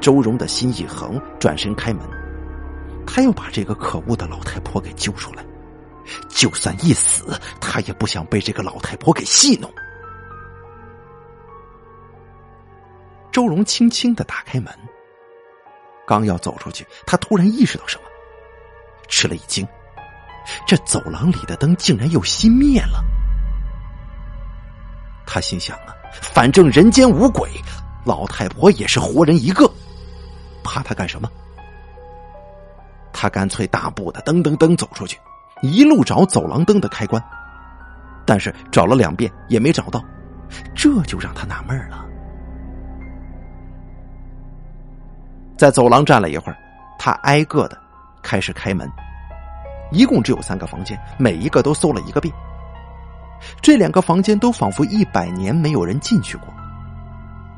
[0.00, 2.02] 周荣的心一横，转身开门，
[3.06, 5.44] 他要把这个可恶的老太婆给揪出来。
[6.28, 9.72] 就算一死，他也不想被这个老太婆给戏弄。
[13.32, 14.72] 周荣轻轻的打开门，
[16.06, 18.04] 刚要走出去，他突然意识到什么，
[19.08, 19.66] 吃了一惊，
[20.66, 23.04] 这走廊里的灯竟然又熄灭了。
[25.26, 27.48] 他心想啊，反正人间无鬼，
[28.04, 29.70] 老太婆也是活人一个，
[30.64, 31.30] 怕他干什么？
[33.12, 35.16] 他干脆大步的噔噔噔走出去。
[35.62, 37.22] 一路找走廊灯的开关，
[38.24, 40.02] 但是找了两遍也没找到，
[40.74, 42.06] 这就让他纳闷了。
[45.56, 46.56] 在走廊站了一会儿，
[46.98, 47.78] 他挨个的
[48.22, 48.90] 开始开门，
[49.92, 52.34] 一共只有三个房间，每一个都搜了一个遍。
[53.60, 56.48] 这两个房间都仿佛一百年没有人进去过，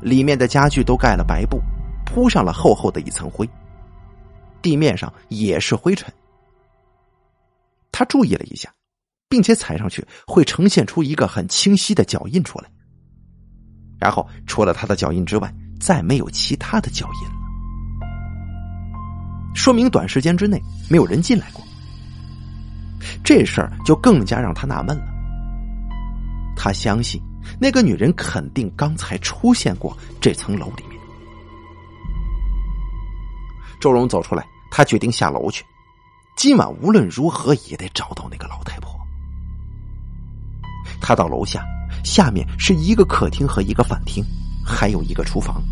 [0.01, 1.61] 里面的家具都盖了白布，
[2.05, 3.49] 铺上了厚厚的一层灰，
[4.61, 6.11] 地面上也是灰尘。
[7.93, 8.73] 他注意了一下，
[9.29, 12.69] 并且踩上去会呈现出一个很清晰的脚印出来。
[13.99, 17.35] 然后除了他的脚印之外，再没有其他的脚印了，
[19.55, 21.63] 说明短时间之内没有人进来过。
[23.23, 25.05] 这事儿就更加让他纳闷了。
[26.55, 27.21] 他相信
[27.59, 30.99] 那个女人肯定刚才出现过这层楼里面。
[33.79, 35.63] 周荣走出来，他决定下楼去。
[36.35, 38.99] 今晚无论如何也得找到那个老太婆。
[40.99, 41.65] 他到楼下，
[42.03, 44.23] 下面是一个客厅和一个饭厅，
[44.65, 45.63] 还有一个厨房，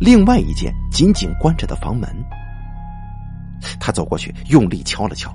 [0.00, 2.08] 另外一间紧紧关着的房门。
[3.80, 5.34] 他走过去，用力敲了敲，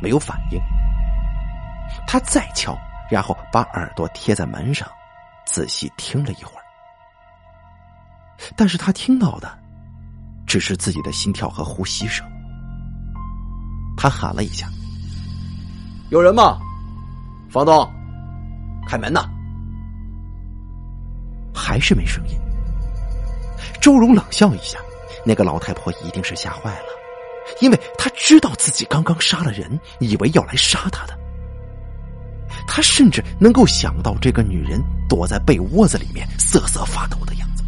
[0.00, 0.60] 没有反应。
[2.06, 2.78] 他再敲，
[3.10, 4.88] 然后把耳朵贴在门上，
[5.44, 6.62] 仔细听了一会儿。
[8.56, 9.58] 但是他听到的，
[10.46, 12.26] 只是自己的心跳和呼吸声。
[13.96, 14.68] 他喊了一下
[16.10, 16.58] ：“有人吗？
[17.50, 17.88] 房东，
[18.86, 19.28] 开门呐！”
[21.54, 22.38] 还是没声音。
[23.80, 24.78] 周荣冷笑一下，
[25.24, 26.86] 那个老太婆一定是吓坏了，
[27.60, 31.18] 因为她知道自己刚刚杀了人，以为要来杀他的。
[32.66, 37.64] 他甚至能够想到这个女人躲在被窝子里面瑟瑟发抖的样子。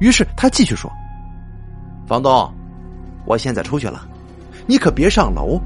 [0.00, 0.90] 于是他继续说
[2.06, 2.52] ：“房东，
[3.30, 4.08] 我现在出去了，
[4.66, 5.56] 你可别上楼，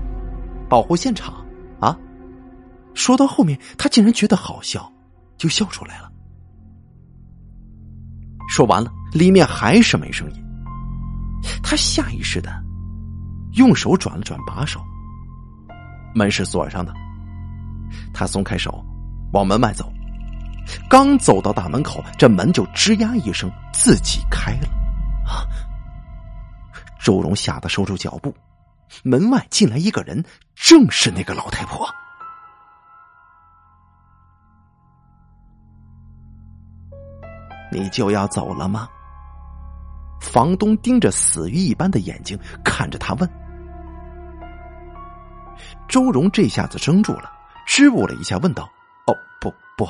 [0.68, 1.35] 保护现场
[1.81, 1.96] 啊！”
[2.92, 4.92] 说到后面，他竟然觉得好笑，
[5.38, 6.12] 就笑出来了。
[8.50, 10.44] 说完了，里面还是没声音。
[11.62, 12.53] 他下意识的
[13.55, 14.79] 用手转了转把手，
[16.14, 16.92] 门是锁上的。
[18.12, 18.85] 他松开手，
[19.33, 19.90] 往门外走。
[20.87, 24.68] 刚走到大门口，这门就吱呀一声自己开了。
[25.27, 25.48] 啊！
[27.05, 28.35] 周荣吓得收住脚步。
[29.03, 31.87] 门外进来一个人，正是那个老太婆。
[37.71, 38.88] 你就要走了吗？
[40.23, 43.31] 房东盯着死鱼一般的眼睛看着他问。
[45.87, 47.31] 周荣这下子怔住了，
[47.67, 48.64] 支吾了一下，问道
[49.07, 49.87] ：“哦，不不，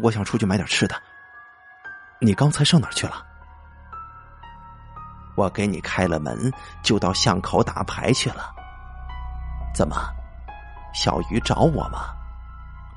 [0.00, 0.94] 我想出去买点吃的。
[2.20, 3.31] 你刚才上哪儿去了？
[5.34, 8.54] 我给你开了门，就到巷口打牌去了。
[9.74, 9.96] 怎么，
[10.94, 12.14] 小鱼找我吗？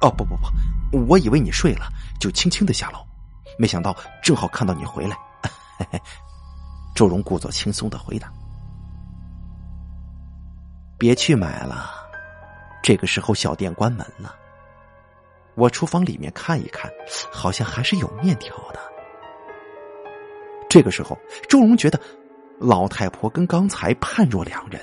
[0.01, 1.87] 哦，不不不，我以为你睡了，
[2.19, 2.99] 就轻轻的下楼。”
[3.57, 5.17] 没想到正好看到你回来，
[6.93, 8.29] 周荣故作轻松的回答
[10.99, 11.89] ：“别去买了，
[12.83, 14.35] 这个时候小店关门了。
[15.55, 16.91] 我厨房里面看一看，
[17.31, 18.79] 好像还是有面条的。”
[20.69, 21.17] 这个时候，
[21.47, 21.97] 周荣觉得
[22.59, 24.81] 老太婆跟刚才判若两人，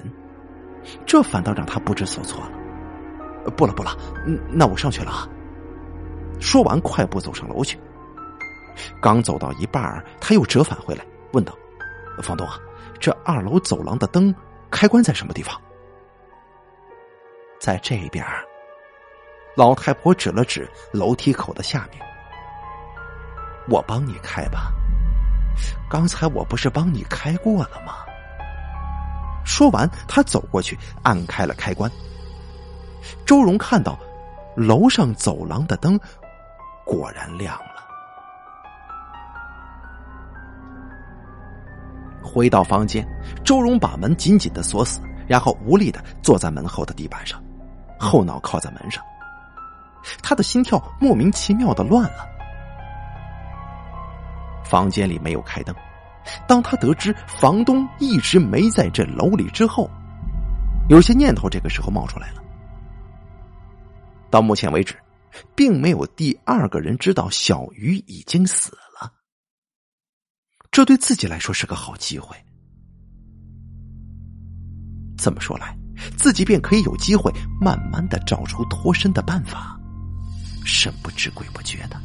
[1.06, 3.50] 这反倒让他不知所措了。
[3.56, 3.96] 不了不了，
[4.48, 5.28] 那我上去了！
[6.40, 7.78] 说完，快步走上楼去。
[9.00, 11.52] 刚走到一半，他又折返回来，问道
[12.22, 12.58] ：“房东啊，
[13.00, 14.34] 这二楼走廊的灯
[14.70, 15.60] 开关在什么地方？”
[17.58, 18.24] 在这边。
[19.54, 22.02] 老太婆指了指楼梯口的下面。
[23.68, 24.72] 我帮你开吧。
[25.90, 27.94] 刚才我不是帮你开过了吗？
[29.44, 31.90] 说完，他走过去按开了开关。
[33.26, 33.98] 周荣看到
[34.56, 35.98] 楼上走廊的灯
[36.84, 37.82] 果然亮了。
[42.22, 43.06] 回到房间，
[43.44, 47.42] 周荣把门紧紧的锁死，然后无力的坐在门后的地板上，
[47.98, 49.02] 后脑靠在门上。
[50.22, 52.31] 他的心跳莫名其妙的乱了。
[54.64, 55.74] 房间里没有开灯，
[56.46, 59.90] 当他得知房东一直没在这楼里之后，
[60.88, 62.42] 有些念头这个时候冒出来了。
[64.30, 64.96] 到目前为止，
[65.54, 69.12] 并没有第二个人知道小鱼已经死了。
[70.70, 72.34] 这对自己来说是个好机会。
[75.18, 75.76] 这么说来，
[76.16, 79.78] 自己便可以有机会慢慢的找出脱身的办法，
[80.64, 82.00] 神不知鬼不觉的。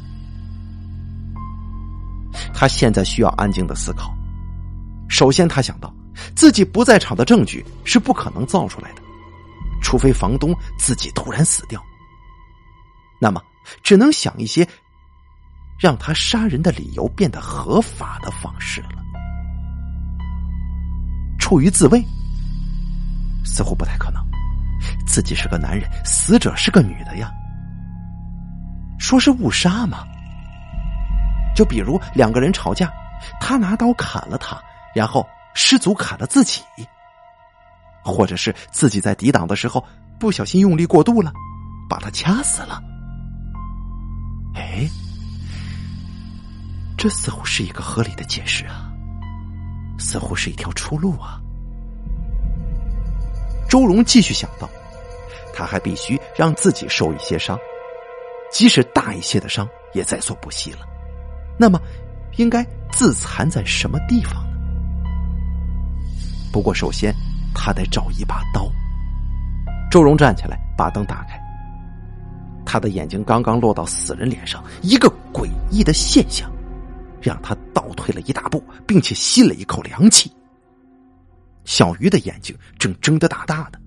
[2.54, 4.12] 他现在需要安静的思考。
[5.08, 5.92] 首先，他想到
[6.34, 9.02] 自己不在场的证据是不可能造出来的，
[9.80, 11.82] 除非房东自己突然死掉。
[13.20, 13.40] 那么，
[13.82, 14.68] 只能想一些。
[15.80, 18.98] 让他杀人的理由变得合法的方式了。
[21.38, 22.04] 出于自卫，
[23.44, 24.20] 似乎不太可能。
[25.06, 27.30] 自己是个男人，死者是个女的呀。
[28.98, 30.04] 说是误杀吗？
[31.58, 32.88] 就比如两个人吵架，
[33.40, 34.62] 他拿刀砍了他，
[34.94, 36.62] 然后失足砍了自己，
[38.04, 39.84] 或者是自己在抵挡的时候
[40.20, 41.32] 不小心用力过度了，
[41.90, 42.80] 把他掐死了。
[44.54, 44.88] 哎。
[46.96, 48.92] 这似乎是一个合理的解释啊，
[49.98, 51.40] 似乎是一条出路啊。
[53.68, 54.70] 周荣继续想到，
[55.52, 57.58] 他还必须让自己受一些伤，
[58.52, 60.86] 即使大一些的伤也在所不惜了。
[61.58, 61.80] 那么，
[62.36, 64.58] 应该自残在什么地方呢？
[66.52, 67.14] 不过，首先
[67.54, 68.70] 他得找一把刀。
[69.90, 71.38] 周荣站起来，把灯打开。
[72.64, 76.50] 他的眼睛刚刚落到死人脸上，一个诡异的现象。
[77.20, 80.32] 让他倒退了一大步，并且吸了一口凉气。
[81.64, 83.80] 小鱼的眼睛正睁得大大的，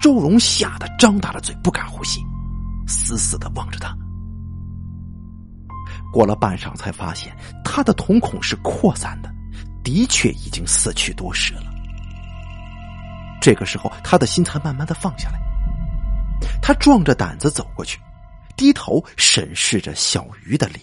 [0.00, 2.20] 周荣吓得张大了嘴，不敢呼吸，
[2.88, 3.96] 死死的望着他。
[6.14, 9.28] 过了半晌，才发现他的瞳孔是扩散的，
[9.82, 11.64] 的确已经死去多时了。
[13.40, 15.40] 这个时候，他的心才慢慢的放下来。
[16.62, 18.00] 他壮着胆子走过去，
[18.56, 20.80] 低头审视着小鱼的脸。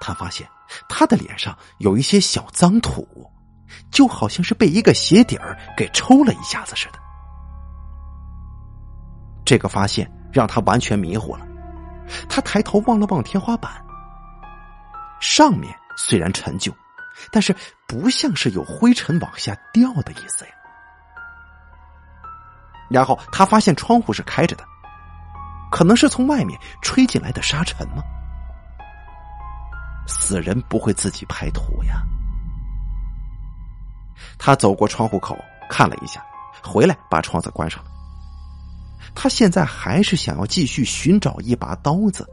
[0.00, 0.48] 他发现
[0.88, 3.06] 他的脸上有一些小脏土，
[3.90, 6.98] 就好像是被一个鞋底儿给抽了一下子似的。
[9.44, 11.46] 这个发现让他完全迷糊了。
[12.28, 13.72] 他抬头望了望天花板，
[15.20, 16.72] 上面虽然陈旧，
[17.30, 17.54] 但是
[17.86, 20.50] 不像是有灰尘往下掉的意思呀。
[22.90, 24.64] 然后他发现窗户是开着的，
[25.70, 28.02] 可能是从外面吹进来的沙尘吗？
[30.06, 32.02] 死人不会自己拍土呀。
[34.38, 35.38] 他走过窗户口
[35.70, 36.24] 看了一下，
[36.62, 37.91] 回来把窗子关上了。
[39.14, 42.26] 他现在还是想要继续寻找一把刀子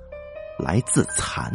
[0.58, 1.52] 来自残。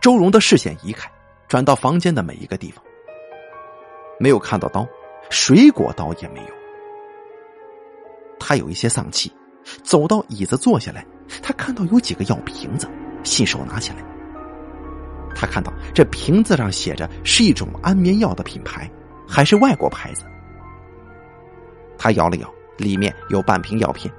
[0.00, 1.10] 周荣的视线移开，
[1.48, 2.84] 转到房间的每一个地方，
[4.20, 4.86] 没有看到刀，
[5.30, 6.48] 水果刀也没有。
[8.38, 9.32] 他有一些丧气，
[9.82, 11.04] 走到椅子坐下来，
[11.42, 12.88] 他看到有几个药瓶子，
[13.24, 13.98] 信手拿起来。
[15.34, 18.90] 他看到这瓶子上写着是一种安眠药的品牌，
[19.28, 20.24] 还是外国牌子。
[21.98, 22.55] 他摇了摇。
[22.76, 24.12] 里面有半瓶药片，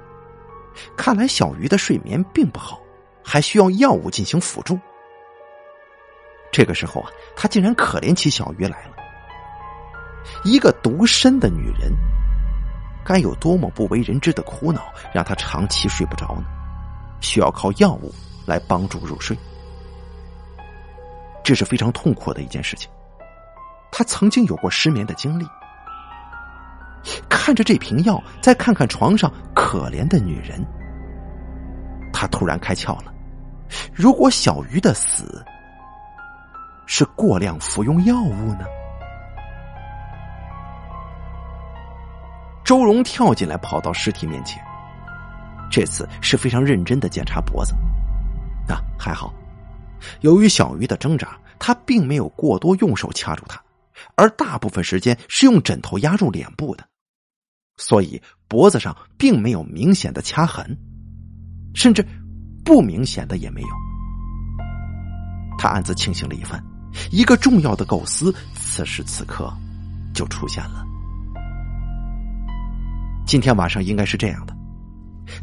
[0.96, 2.80] 看来小鱼的睡眠并不好，
[3.24, 4.78] 还需要药物进行辅助。
[6.50, 8.96] 这个时候啊，他竟然可怜起小鱼来了。
[10.44, 11.92] 一个独身的女人，
[13.04, 16.44] 该有多么不为人知的苦恼，让她长期睡不着呢？
[17.20, 18.12] 需要靠药物
[18.46, 19.36] 来帮助入睡，
[21.42, 22.90] 这是非常痛苦的一件事情。
[23.90, 25.46] 他曾经有过失眠的经历。
[27.28, 30.64] 看着这瓶药，再看看床上可怜的女人，
[32.12, 33.12] 他突然开窍了。
[33.94, 35.44] 如果小鱼的死
[36.86, 38.64] 是过量服用药物呢？
[42.64, 44.62] 周荣跳进来，跑到尸体面前，
[45.70, 47.74] 这次是非常认真的检查脖子。
[48.68, 49.32] 啊，还好，
[50.20, 53.58] 由于小鱼的挣扎，他并没有过多用手掐住他，
[54.14, 56.84] 而大部分时间是用枕头压住脸部的。
[57.76, 60.76] 所以脖子上并没有明显的掐痕，
[61.74, 62.04] 甚至
[62.64, 63.68] 不明显的也没有。
[65.58, 66.62] 他暗自庆幸了一番，
[67.10, 69.52] 一个重要的构思此时此刻
[70.14, 70.84] 就出现了。
[73.26, 74.56] 今天晚上应该是这样的：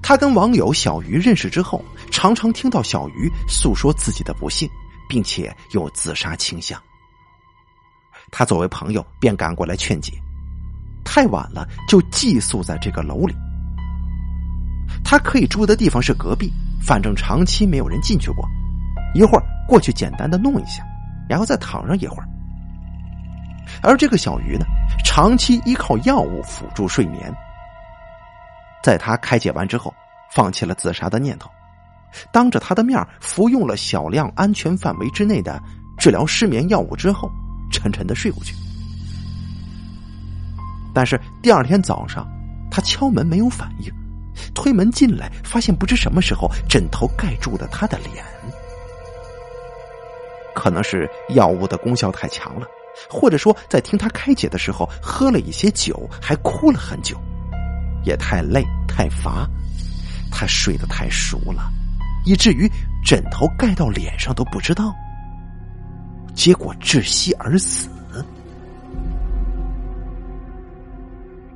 [0.01, 4.67] 他跟网友小鱼认识之后，常常听到小鱼诉说自己的不幸，
[5.07, 6.81] 并且有自杀倾向。
[8.31, 10.13] 他作为朋友，便赶过来劝解。
[11.03, 13.35] 太晚了，就寄宿在这个楼里。
[15.03, 16.51] 他可以住的地方是隔壁，
[16.81, 18.45] 反正长期没有人进去过。
[19.13, 20.83] 一会儿过去简单的弄一下，
[21.29, 22.27] 然后再躺上一会儿。
[23.81, 24.65] 而这个小鱼呢，
[25.03, 27.33] 长期依靠药物辅助睡眠。
[28.83, 29.93] 在他开解完之后，
[30.31, 31.49] 放弃了自杀的念头，
[32.31, 35.61] 当着他的面服用了小量安全范围之内的
[35.97, 37.31] 治疗失眠药物之后，
[37.75, 38.55] 沉沉的睡过去。
[40.93, 42.25] 但是第二天早上，
[42.71, 43.91] 他敲门没有反应，
[44.53, 48.23] 推门进来，发现不知什么时候枕头盖住了他的脸。
[50.55, 52.65] 可能是药物的功效太强了，
[53.09, 57.21] 或者说在听他开解的时候喝了一些酒，还哭了很久，
[58.05, 59.45] 也太累太乏，
[60.31, 61.69] 他睡得太熟了，
[62.25, 62.71] 以至于
[63.03, 64.95] 枕头盖到脸上都不知道，
[66.35, 67.89] 结果窒息而死。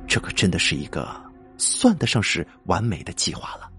[0.08, 1.08] 这可真的是一个
[1.56, 3.70] 算得上是完美的计划了，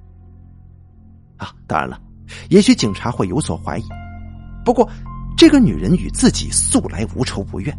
[1.35, 1.53] 啊！
[1.67, 1.99] 当然了，
[2.49, 3.83] 也许警察会有所怀疑，
[4.63, 4.89] 不过
[5.35, 7.77] 这个女人与自己素来无仇无怨，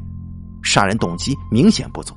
[0.62, 2.14] 杀人动机明显不足。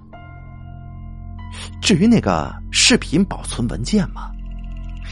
[1.82, 4.30] 至于那个视频保存文件嘛，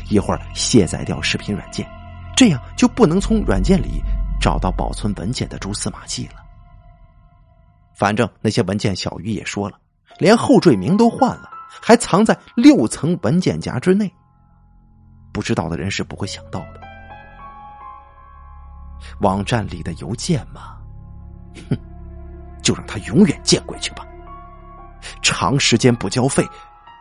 [0.10, 1.88] 一会儿卸载掉视频软件，
[2.36, 4.02] 这样就不能从软件里
[4.44, 6.44] 找到保存文件的蛛丝马迹了。
[7.96, 9.80] 反正那些文件，小鱼也说了。
[10.20, 11.50] 连后缀名都换了，
[11.82, 14.14] 还藏在六层文件夹之内。
[15.32, 16.82] 不知道的人是不会想到的。
[19.22, 20.78] 网站里的邮件嘛，
[21.70, 21.78] 哼，
[22.62, 24.06] 就让他永远见鬼去吧。
[25.22, 26.46] 长时间不交费，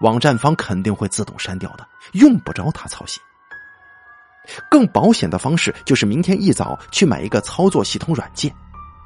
[0.01, 3.20] 网站方肯定会自动删掉的，用不着他操心。
[4.70, 8.55] 更保险的方式就是明天一早去买一个操作系统软件，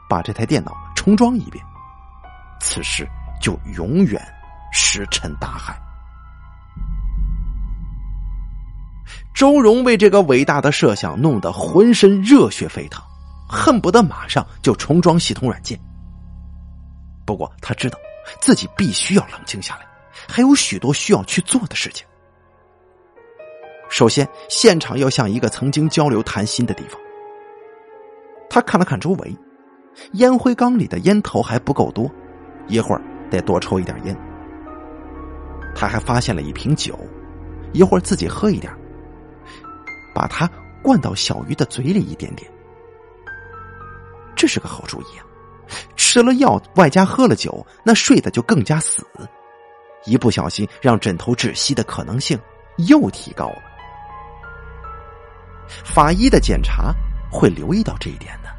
[0.09, 1.65] 把这台电脑重装一遍。
[2.61, 3.07] 此时。
[3.39, 4.19] 就永远
[4.73, 5.79] 石沉大海。
[9.35, 13.05] 周荣为这个伟大的设想弄得浑身热血沸腾，
[13.47, 15.79] 恨不得马上就重装系统软件。
[17.27, 17.99] 不过他知道
[18.41, 19.87] 自己必须要冷静下来，
[20.27, 22.07] 还有许多需要去做的事情。
[23.89, 27.01] 首先，现场要像一个曾经交流谈心的地方。
[28.49, 29.37] 他看了看周围，
[30.13, 32.11] 烟灰缸里的烟头还不够多，
[32.69, 33.03] 一会儿。
[33.29, 34.17] 得多抽一点烟。
[35.75, 36.97] 他还发现了一瓶酒，
[37.73, 38.73] 一会儿自己喝一点，
[40.15, 40.49] 把它
[40.81, 42.49] 灌到小鱼的嘴里一点点。
[44.37, 45.27] 这是个好主意啊！
[45.97, 49.05] 吃了药外加喝了酒，那睡得就更加死，
[50.05, 52.39] 一不小心让枕头窒息的可能性
[52.87, 53.63] 又提高了。
[55.85, 56.95] 法医的检查
[57.31, 58.51] 会留意到这一点的。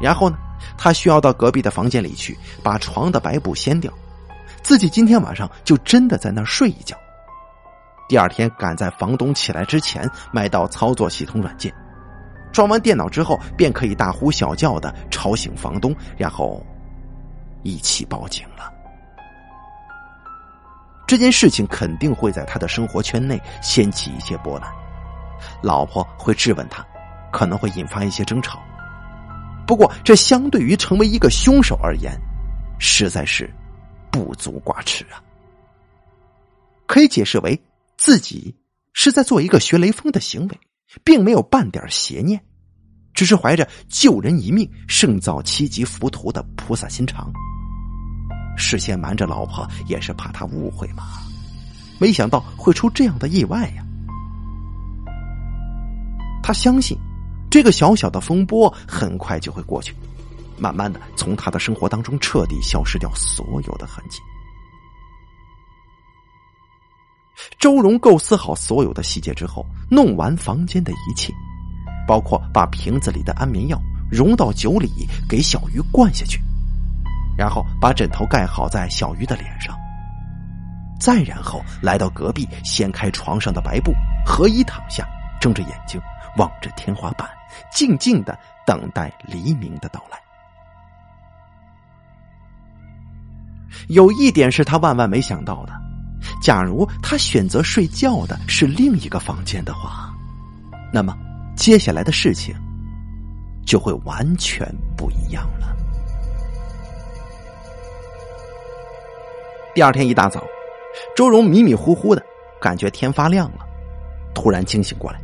[0.00, 0.36] 然后呢，
[0.76, 3.92] 他需要到隔壁的房间里去，把床的白布掀掉，
[4.62, 6.96] 自己今天晚上就真的在那儿睡一觉。
[8.08, 11.74] 第二天赶在房东起来之前买到操作系统软件，
[12.52, 16.64] 装完电脑之后便可以大呼小叫的吵醒房东，然后
[17.64, 18.72] 一起报警了。
[21.08, 24.70] 这件事情肯定会在他的生活圈内掀起一些波澜，
[25.62, 26.86] 老婆会质问他，
[27.32, 28.62] 可能会引发一些争吵。
[29.66, 32.12] 不过，这相对于成为一个凶手而言，
[32.78, 33.50] 实在是
[34.10, 35.16] 不足挂齿啊。
[36.86, 37.58] 可以解释为
[37.96, 38.54] 自己
[38.92, 40.60] 是在做一个学雷锋的行为，
[41.02, 42.38] 并没有半点邪念，
[43.14, 47.32] 只是怀着救人一命胜造七级浮屠的菩萨心肠。
[48.58, 51.04] 事先瞒着老婆也是怕他误会嘛，
[51.98, 53.84] 没想到会出这样的意外呀。
[56.42, 56.98] 他相信。
[57.50, 59.94] 这个小小的风波很快就会过去，
[60.58, 64.18] 慢慢的从他的生活当中彻底消失掉所有的痕迹。
[67.58, 71.32] 周荣构思好所有的细节之后，弄完房间的一切，
[72.06, 73.80] 包括把瓶子里的安眠药
[74.10, 76.38] 融到酒里给小鱼灌下去，
[77.38, 79.72] 然后把枕头盖好在小鱼的脸上，
[80.98, 83.92] 再然后来到隔壁掀开床上的白布，
[84.26, 85.06] 合衣躺下，
[85.40, 86.00] 睁着眼睛
[86.36, 87.28] 望着天花板。
[87.72, 90.18] 静静的等待黎明的到来。
[93.88, 95.72] 有一点是他万万没想到的：
[96.42, 100.12] 假如他选择睡觉的是另一个房间的话，
[100.92, 101.16] 那么
[101.56, 102.54] 接下来的事情
[103.64, 104.66] 就会完全
[104.96, 105.77] 不一样了。
[109.74, 110.42] 第二天一大早，
[111.14, 112.22] 周荣迷迷糊糊的
[112.60, 113.66] 感觉天发亮了，
[114.34, 115.20] 突然惊醒过来。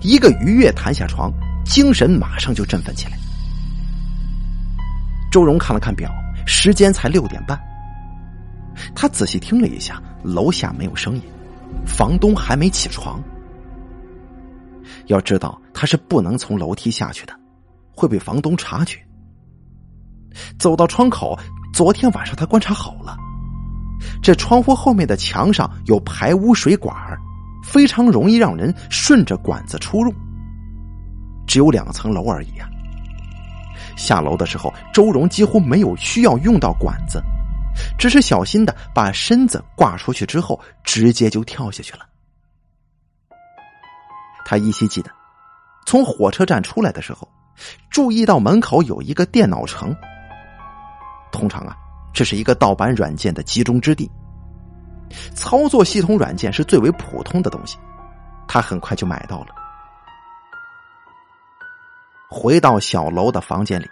[0.00, 1.32] 一个愉悦弹下床，
[1.64, 3.18] 精神马上就振奋起来。
[5.30, 6.10] 周荣看了看表，
[6.46, 7.58] 时间才六点半。
[8.94, 11.22] 他仔细听了一下，楼下没有声音，
[11.86, 13.20] 房东还没起床。
[15.06, 17.34] 要知道他是不能从楼梯下去的，
[17.94, 18.98] 会被房东察觉。
[20.58, 21.38] 走到窗口，
[21.74, 23.16] 昨天晚上他观察好了，
[24.22, 26.94] 这窗户后面的墙上有排污水管
[27.64, 30.12] 非常容易让人顺着管子出入，
[31.46, 32.68] 只有两层楼而已啊。
[33.96, 37.22] 下楼的时候，周荣几乎没有需要用到管子，
[37.98, 42.06] 只是小心的把身子挂出去之后，直接就跳下去了。
[44.44, 45.10] 他依稀记得，
[45.86, 47.28] 从火车站出来的时候，
[47.90, 49.94] 注意到门口有一个电脑城。
[51.30, 51.76] 通常啊，
[52.12, 54.10] 这是一个盗版软件的集中之地。
[55.34, 57.76] 操作系统软件是最为普通的东西，
[58.48, 59.48] 他很快就买到了。
[62.28, 63.86] 回到小楼的房间里，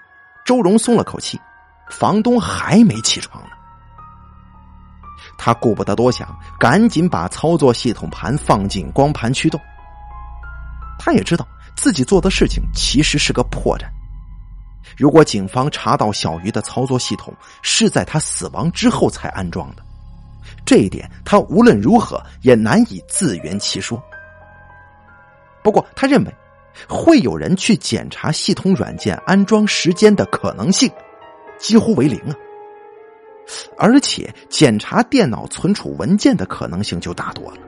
[0.46, 1.38] 周荣松了口气，
[1.90, 3.50] 房东还没起床呢。
[5.36, 9.60] 他顾不得多想，赶紧把操作系统盘放进光盘驱动。
[10.98, 11.46] 他也知道
[11.76, 13.84] 自己做的事情其实是个破绽。
[14.96, 19.82] 如果警方查到小鱼的操作系统是在他死亡之后才安装的。
[20.64, 24.02] 这一点，他无论如何也难以自圆其说。
[25.62, 26.34] 不过，他认为
[26.88, 30.90] 会有人去检查系统软件安装时间的可能性
[31.58, 32.34] 几乎为零啊！
[33.76, 37.58] 而且，检查电脑存储文件的可能性就大多了。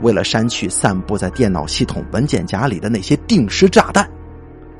[0.00, 4.08] 为了删去散布在电脑系统文件夹里的那些定时炸弹，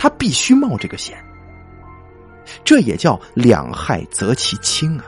[0.06, 1.18] 他必须冒这个险。
[2.64, 5.04] 这也叫两害择其轻啊！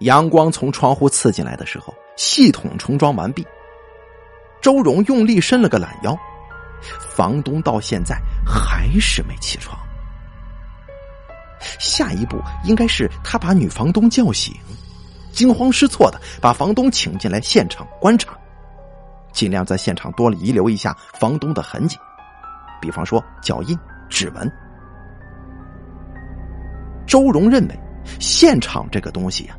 [0.00, 3.46] 阳光从窗户刺进来的时候，系统重装完毕。
[4.60, 6.18] 周荣用力伸了个懒腰，
[7.14, 9.78] 房东到现在还是没起床。
[11.78, 14.52] 下一步应该是他把女房东叫醒，
[15.30, 18.36] 惊慌失措的把房东请进来现场观察，
[19.32, 21.96] 尽量在现场多遗留一下房东的痕迹，
[22.80, 23.78] 比方说脚印、
[24.08, 24.50] 指纹。
[27.06, 27.78] 周荣认为，
[28.20, 29.56] 现场这个东西呀。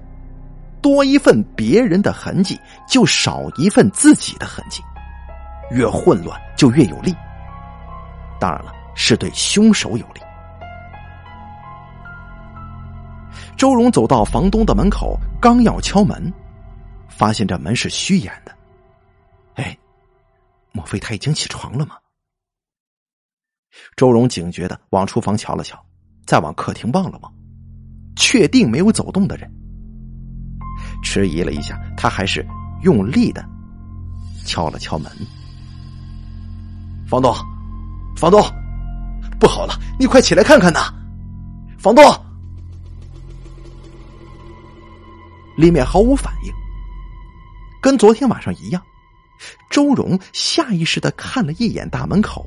[0.82, 2.60] 多一份别人的痕迹，
[2.90, 4.84] 就少一份自己的痕迹，
[5.72, 7.16] 越混乱就越有利。
[8.38, 10.20] 当然了，是对凶手有利。
[13.56, 16.34] 周荣走到房东的门口，刚要敲门，
[17.08, 18.53] 发现这门是虚掩的。
[19.56, 19.78] 哎，
[20.72, 21.98] 莫非他已经起床了吗？
[23.96, 25.84] 周荣警觉的往厨房瞧了瞧，
[26.26, 27.34] 再往客厅望了望，
[28.16, 29.52] 确定没有走动的人。
[31.04, 32.46] 迟疑了一下，他还是
[32.84, 33.44] 用力的
[34.46, 35.12] 敲了敲门。
[37.08, 37.34] 房东，
[38.16, 38.42] 房东，
[39.40, 40.94] 不好了，你快起来看看呐！
[41.78, 42.04] 房东，
[45.58, 46.54] 里面毫无反应，
[47.82, 48.82] 跟昨天晚上一样。
[49.70, 52.46] 周荣下意识的看了一眼大门口。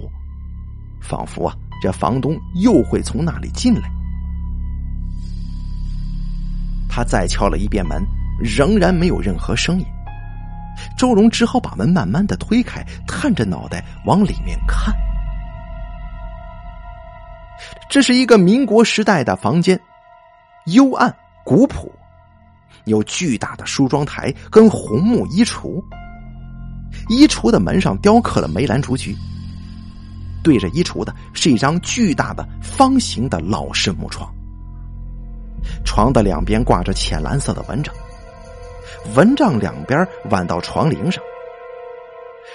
[1.01, 3.89] 仿佛啊，这房东又会从那里进来。
[6.89, 8.03] 他再敲了一遍门，
[8.41, 9.87] 仍然没有任何声音。
[10.99, 14.95] 周荣只好把门慢慢的推开，探着脑袋往里面看。
[17.89, 19.79] 这是一个民国时代的房间，
[20.67, 21.91] 幽暗古朴，
[22.85, 25.83] 有巨大的梳妆台跟红木衣橱。
[27.09, 29.17] 衣橱的门上雕刻了梅兰竹菊。
[30.43, 34.33] 对着衣橱的是一张巨大的方形的老式木床，
[35.85, 37.93] 床的两边挂着浅蓝色的蚊帐，
[39.17, 41.21] 蚊帐两边挽到床棂上。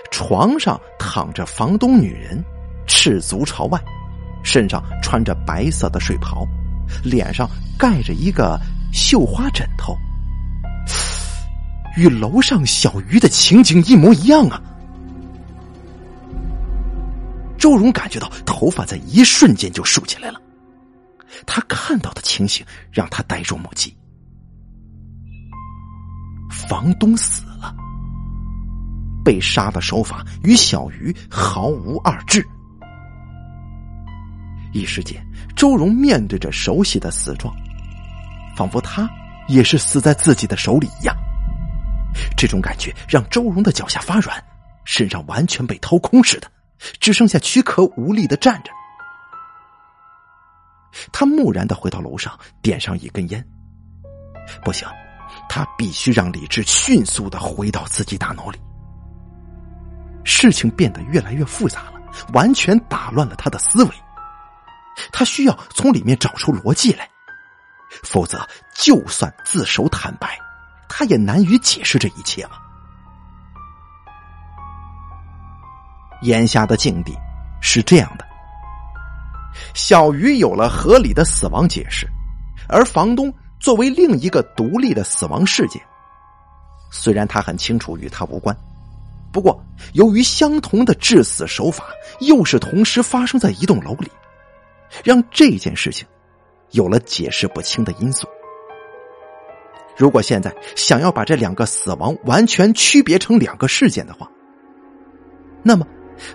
[0.10, 2.42] 床上躺着房东女人，
[2.88, 3.80] 赤足朝外，
[4.42, 6.48] 身上穿着白色的睡袍，
[7.04, 8.58] 脸上盖着一个
[8.94, 9.98] 绣花枕头，
[11.98, 14.62] 与楼上小鱼的情景一模一样啊！
[17.58, 20.42] 周荣感觉到头发在一瞬间就竖起来了，
[21.46, 23.96] 他看到的情形让他呆若木鸡。
[26.50, 27.76] 房东死了，
[29.24, 32.46] 被杀的手法与小鱼毫无二致。
[34.74, 35.22] 一时间，
[35.56, 37.54] 周荣面对着熟悉的死状，
[38.56, 39.10] 仿佛他
[39.48, 41.16] 也是死在自己的手里一样。
[42.38, 44.44] 这种感觉让周荣的脚下发软，
[44.86, 46.52] 身上完全被掏空似的。
[47.00, 48.72] 只剩下躯壳无力的站着，
[51.14, 53.48] 他木然的回到楼上，点上一根烟。
[54.64, 54.88] 不行，
[55.48, 58.60] 他必须让理智迅速的回到自己大脑里。
[60.24, 62.02] 事情变得越来越复杂了，
[62.34, 63.92] 完全打乱了他的思维。
[65.14, 67.08] 他需要从里面找出逻辑来，
[68.04, 68.44] 否则
[68.74, 70.36] 就算自首坦白，
[70.94, 72.52] 他也难于解释这一切了。
[76.24, 77.18] 眼下的境地
[77.62, 78.26] 是这样的：
[79.74, 82.06] 小鱼有了合理的死亡解释，
[82.68, 85.82] 而房东作为另一个独立的死亡事件，
[86.92, 88.56] 虽然他很清楚与他无关，
[89.32, 89.64] 不过
[89.94, 91.86] 由于相同的致死手法
[92.20, 94.12] 又是同时发生在一栋楼里，
[95.06, 96.06] 让这件事情
[96.72, 98.28] 有了解释不清的因素。
[100.02, 104.28] 如果现在想要把这两个死亡完全区别成两个事件的话，
[105.62, 105.86] 那么。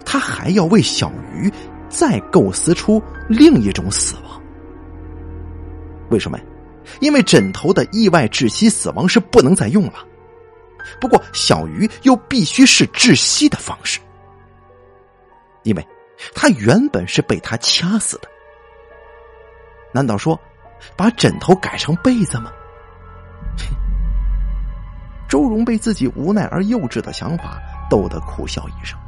[0.05, 1.49] 他还要为小鱼
[1.89, 4.43] 再构思出另一种死亡。
[6.11, 6.45] 为什么呀？
[6.99, 10.05] 因为枕头的意外窒息死亡是不能再用了。
[11.01, 14.01] 不过小鱼又必须是窒息的方式，
[15.62, 15.89] 因为
[16.35, 18.29] 他原本是被他掐死的。
[19.93, 20.37] 难道说
[20.97, 22.53] 把枕头改成被子吗？
[25.29, 27.61] 周荣被自己无奈而幼稚的想法
[27.91, 28.99] 逗得苦笑一声。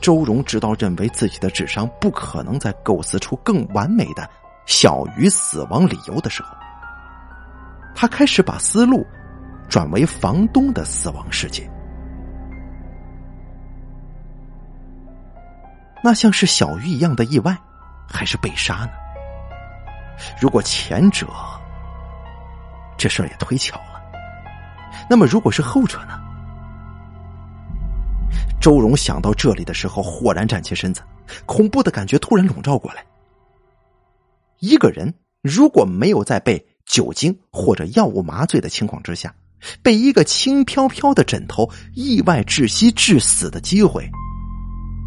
[0.00, 4.28] 周荣直到认为自己的智商不可能再构思出更完美的
[4.66, 6.54] 小鱼死亡理由的时候，
[7.94, 9.06] 他开始把思路
[9.68, 11.70] 转为房东的死亡事件。
[16.02, 17.56] 那像是小鱼一样的意外，
[18.06, 18.90] 还是被杀呢？
[20.38, 21.26] 如果前者，
[22.96, 24.02] 这事儿也忒巧了。
[25.08, 26.20] 那么如果是后者呢？
[28.60, 31.02] 周荣想到这里的时候，豁然站起身子，
[31.44, 33.04] 恐怖的感觉突然笼罩过来。
[34.60, 39.34] 一个人如果没有在被酒精或者药物麻醉的情况之下，
[39.82, 44.08] 被一个轻飘飘的枕头意外窒息致死的机会，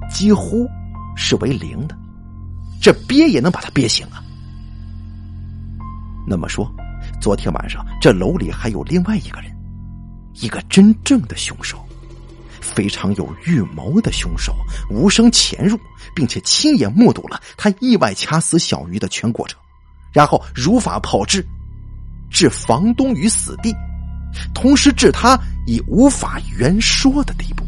[0.10, 0.68] 几乎
[1.16, 1.98] 是为零的。
[2.80, 4.22] 这憋也能把他憋醒啊！
[6.28, 6.72] 那么说，
[7.20, 9.52] 昨天晚上这楼里还有另外一个人，
[10.36, 11.84] 一个真正的凶手。
[12.60, 14.54] 非常有预谋的凶手
[14.90, 15.80] 无声潜入，
[16.14, 19.58] 并且亲眼目睹了他意外掐死小鱼的全过程，
[20.12, 21.46] 然后如法炮制，
[22.30, 23.74] 置房东于死地，
[24.54, 27.64] 同时置他以无法言说的地步。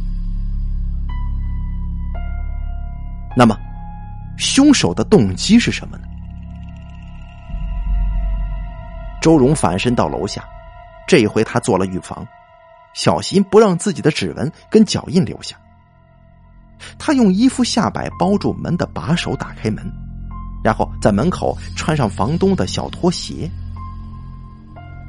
[3.36, 3.58] 那么，
[4.38, 6.04] 凶手的动机是什么呢？
[9.22, 10.44] 周荣反身到楼下，
[11.08, 12.26] 这一回他做了预防，
[12.94, 15.58] 小心不让自己的指纹跟脚印留下。
[16.98, 19.86] 他用衣服下摆包住门的把手，打开门，
[20.64, 23.50] 然后在门口穿上房东的小拖鞋。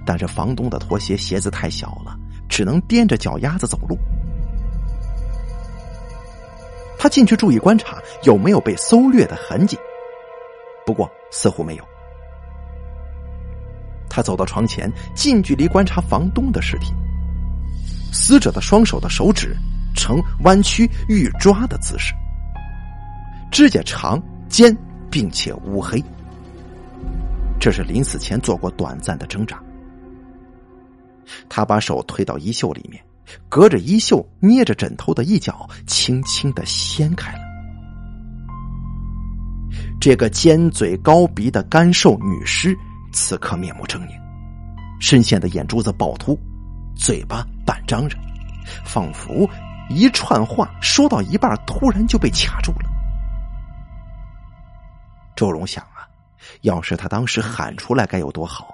[0.05, 2.17] 但是房东的拖鞋鞋子太小了，
[2.49, 3.97] 只能踮着脚丫子走路。
[6.99, 9.79] 他进去注意观察有没有被搜掠的痕迹，
[10.85, 11.90] 不过似乎没有。
[14.11, 16.93] 他走到床前，近距离观察房东的尸体。
[18.13, 19.57] 死者的双手的手指
[19.95, 22.13] 呈弯曲欲抓的姿势，
[23.53, 24.77] 指甲长尖，
[25.09, 26.03] 并且乌黑。
[27.61, 29.63] 这是临死前做过短暂的挣扎。
[31.49, 33.01] 他把手推到衣袖里面，
[33.49, 37.39] 隔着衣袖捏着枕头的一角，轻轻的掀开了。
[40.01, 42.77] 这个尖嘴高鼻的干瘦女尸，
[43.13, 44.11] 此刻面目狰狞，
[45.01, 46.39] 深陷的眼珠子暴突，
[46.97, 48.17] 嘴巴半张着，
[48.85, 49.49] 仿佛
[49.89, 52.91] 一串话说到一半，突然就被卡住了。
[55.35, 56.07] 周荣想啊，
[56.63, 58.69] 要是他当时喊出来，该有多好！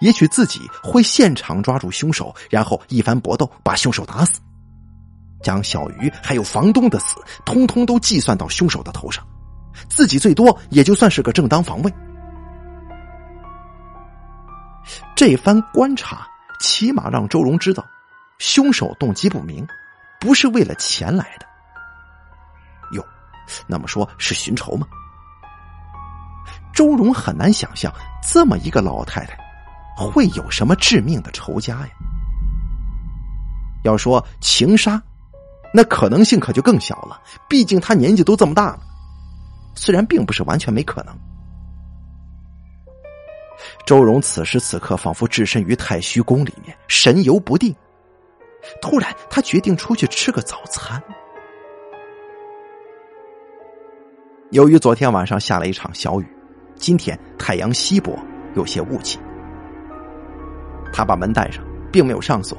[0.00, 4.40] 也许自己会现场抓住凶手，然后一番搏斗把凶手打死，
[5.42, 9.26] 将小鱼还有房东的死通通都计算到凶手的头上，
[9.88, 11.92] 自己最多也就算是个正当防卫。
[15.14, 16.26] 这番观察
[16.60, 17.84] 起码让周荣知道，
[18.38, 19.66] 凶手动机不明，
[20.20, 21.46] 不是为了钱来的。
[22.92, 23.04] 哟，
[23.66, 24.86] 那么说是寻仇吗？
[26.74, 29.36] 周荣很难想象这么一个老太太。
[29.96, 31.88] 会有什么致命的仇家呀？
[33.82, 35.02] 要说情杀，
[35.72, 37.18] 那可能性可就更小了。
[37.48, 38.80] 毕竟他年纪都这么大了，
[39.74, 41.18] 虽然并不是完全没可能。
[43.86, 47.72] 周荣此时此刻仿佛置身于太虚宫里面，神游不定。
[48.82, 51.00] 突然，他决定出去吃个早餐。
[54.50, 56.26] 由于昨天晚上下了一场小雨，
[56.74, 58.18] 今天太阳稀薄，
[58.56, 59.20] 有些雾气。
[60.92, 62.58] 他把门带上，并没有上锁，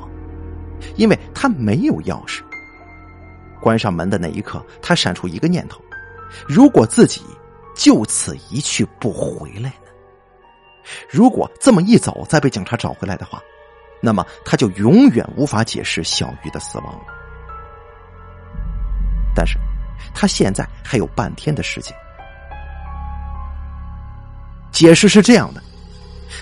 [0.95, 2.41] 因为他没有钥匙。
[3.59, 5.81] 关上门的那一刻，他闪出一个念头：
[6.47, 7.21] 如果自己
[7.75, 9.73] 就此一去不回来呢？
[11.09, 13.41] 如果这么一走再被警察找回来的话，
[14.01, 16.99] 那么他就永远无法解释小鱼的死亡。
[19.35, 19.57] 但是，
[20.13, 21.95] 他现在还有半天的时间。
[24.71, 25.61] 解释是这样的。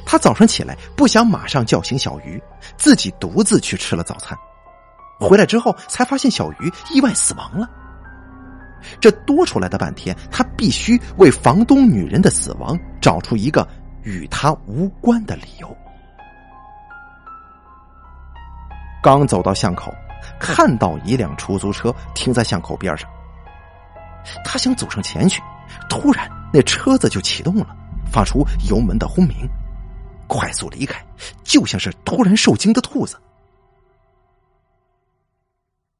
[0.06, 2.42] 他早上起来不想马上叫醒小鱼，
[2.78, 4.38] 自己独自去吃了早餐。
[5.20, 7.70] 回来之后才发现小鱼意外死亡了。
[9.00, 13.66] 这多出来的半天，他必须为房东女人的死亡找出一个
[14.06, 15.76] 与他无关的理由。
[19.04, 19.94] 刚走到巷口，
[20.40, 23.10] 看到一辆出租车停在巷口边上，
[24.44, 25.42] 他想走上前去，
[25.90, 27.76] 突然那车子就启动了，
[28.12, 29.36] 发出油门的轰鸣。
[30.28, 31.06] 快速离开，
[31.44, 33.16] 就像是突然受惊的兔子。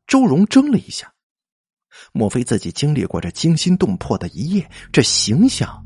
[0.08, 1.12] 周荣怔了一下，
[2.12, 5.85] 莫非自己经历过这惊心动魄的一夜，这形象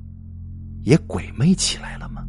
[0.89, 2.23] 也鬼魅起来了吗？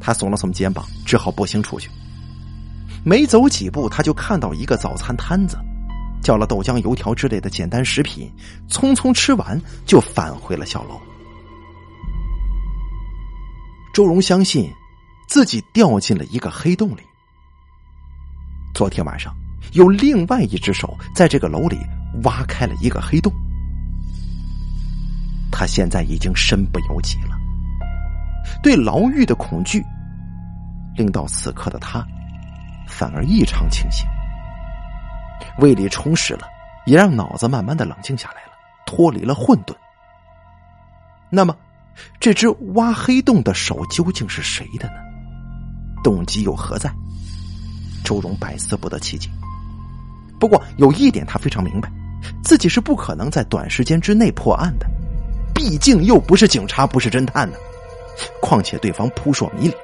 [0.00, 1.90] 他耸了耸肩膀，只好步行出去。
[3.04, 5.58] 没走几步，他就看到一个早餐摊子，
[6.22, 8.32] 叫了豆浆、油条之类的简单食品，
[8.70, 10.98] 匆匆吃完就返回了小楼。
[13.92, 14.72] 周荣相信，
[15.28, 17.02] 自己掉进了一个黑洞里。
[18.74, 19.36] 昨天晚上，
[19.74, 21.76] 有另外一只手在这个楼里
[22.22, 23.30] 挖开了一个黑洞。
[25.54, 27.38] 他现在已经身不由己了，
[28.60, 29.80] 对牢狱的恐惧，
[30.96, 32.04] 令到此刻的他，
[32.88, 34.04] 反而异常清醒。
[35.58, 36.48] 胃里充实了，
[36.86, 38.52] 也让脑子慢慢的冷静下来了，
[38.84, 39.72] 脱离了混沌。
[41.30, 41.56] 那么。
[42.18, 44.94] 这只挖黑洞的手究竟是谁的呢？
[46.02, 46.92] 动机又何在？
[48.02, 49.30] 周荣百思不得其解。
[50.40, 51.88] 不过有一点他非常明白，
[52.42, 54.90] 自己是不可能在短时间之内破案的，
[55.54, 57.56] 毕竟又不是警察，不是侦探呢。
[58.40, 59.74] 况且对方扑朔迷离，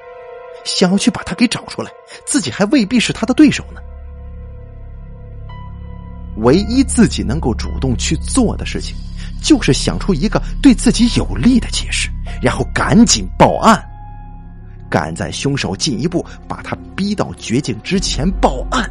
[0.63, 1.89] 想要去把他给找出来，
[2.25, 3.81] 自己还未必是他的对手呢。
[6.37, 8.95] 唯一自己能够主动去做的事情。
[9.43, 12.11] 就是想出一个对自己有利的解释，
[12.43, 13.83] 然后赶紧报案，
[14.87, 18.87] 赶在凶手进一步把他逼到绝境之前报案。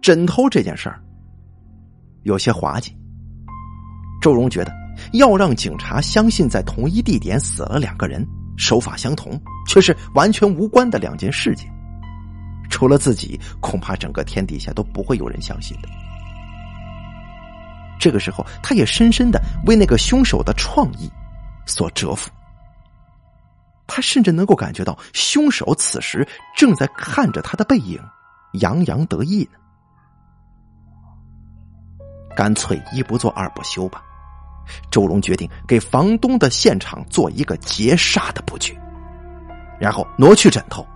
[0.00, 1.00] 枕头这件事儿
[2.24, 2.94] 有些滑稽，
[4.20, 4.72] 周荣觉得
[5.12, 11.70] 要让警察相信在同一地点死了两个人，手法相同，却是完全无关的两件事情。
[12.70, 15.88] 除了自己，恐怕整个天底下都不会有人相信的。
[18.00, 21.10] 这个时候，他也深深的为那个凶手的创意
[21.66, 22.30] 所折服。
[23.86, 28.00] 他甚至能够感觉到，凶手此时正在看着他的背影，
[28.54, 29.58] 洋洋得意呢。
[32.36, 34.02] 干脆一不做二不休吧，
[34.90, 38.78] 周荣决定给房东的现场做一个劫杀的布局，
[39.78, 40.86] 然后挪去枕头。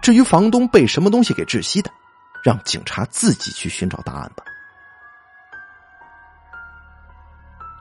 [0.00, 1.90] 至于房东被什么东西给窒息的，
[2.44, 4.44] 让警察自己去寻找答案吧。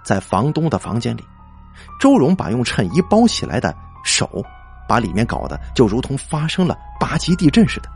[0.03, 1.23] 在房东的房间里，
[1.99, 4.43] 周荣把用衬衣包起来的手，
[4.87, 7.89] 把里面搞得就如同发生了八级地震似的。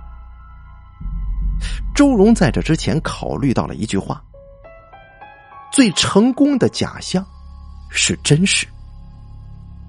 [1.95, 4.21] 周荣在这之前考虑到了一句话：
[5.75, 7.21] 最成功的假象
[7.89, 8.65] 是真实，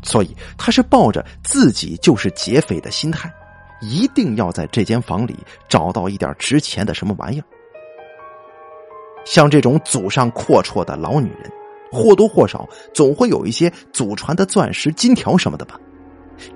[0.03, 3.33] 所以他是抱着自己就是劫匪的心态。
[3.81, 7.45] 一定要在这间房里找到一点值钱的什么玩意儿。
[9.25, 11.49] 像这种祖上阔绰的老女人，
[11.93, 15.79] 或多或少总会有一些祖传的钻石、金条什么的吧。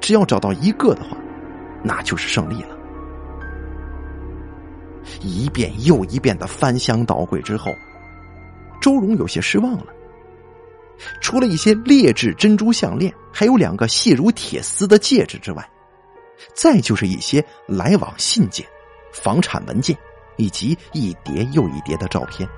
[0.00, 1.16] 只要找到一个的话，
[1.84, 2.76] 那就是胜利了。
[5.20, 7.70] 一遍又一遍的翻箱倒柜之后，
[8.80, 9.86] 周荣有些失望了。
[11.20, 15.68] 除了一些劣质珍珠项链，还有两个细如铁丝的戒指之外。
[16.54, 18.66] 再就是一些来往信件、
[19.12, 19.96] 房产文件，
[20.36, 22.48] 以及一叠又一叠的照片。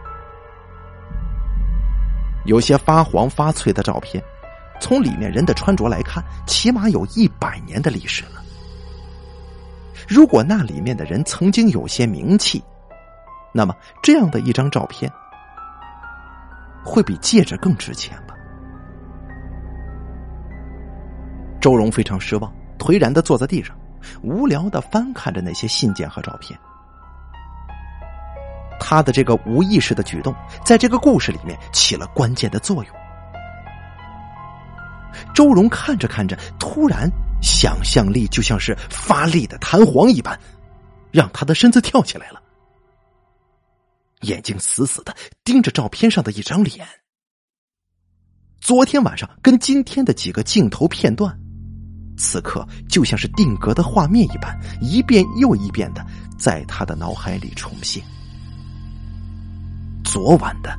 [2.44, 4.22] 有些发黄发脆的照片，
[4.80, 8.42] 从里面人的穿着来看，起码有一百年的历史了。
[10.08, 12.62] 如果那里面的人曾经有些名气，
[13.52, 15.12] 那么这样的一张照片，
[16.84, 18.34] 会比戒指更值钱吧？
[21.60, 22.52] 周荣非常失望。
[22.78, 23.78] 颓然的坐在地上，
[24.22, 26.58] 无聊的翻看着那些信件和照片。
[28.80, 32.94] 他的这个无意识的举动，在这个故事里面起了关键的作用。
[35.32, 37.08] 周荣看着看着，突然
[37.40, 40.36] 想象力就像是发力的弹簧一般，
[41.12, 42.41] 让他的身子跳起来了，
[44.22, 45.14] 眼睛死死的
[45.44, 46.86] 盯着照片上的一张脸。
[48.60, 51.38] 昨天晚上跟今天的几个镜头片段。
[52.16, 56.06] 此刻就像是定格的画面一般，一遍又一遍的
[56.38, 58.02] 在他的脑海里重现。
[60.04, 60.78] 昨晚的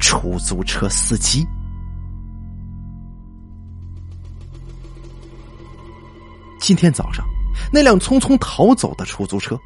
[0.00, 1.44] 出租车司机，
[6.60, 7.26] 今天早上
[7.72, 9.58] 那辆匆匆逃走的出租车，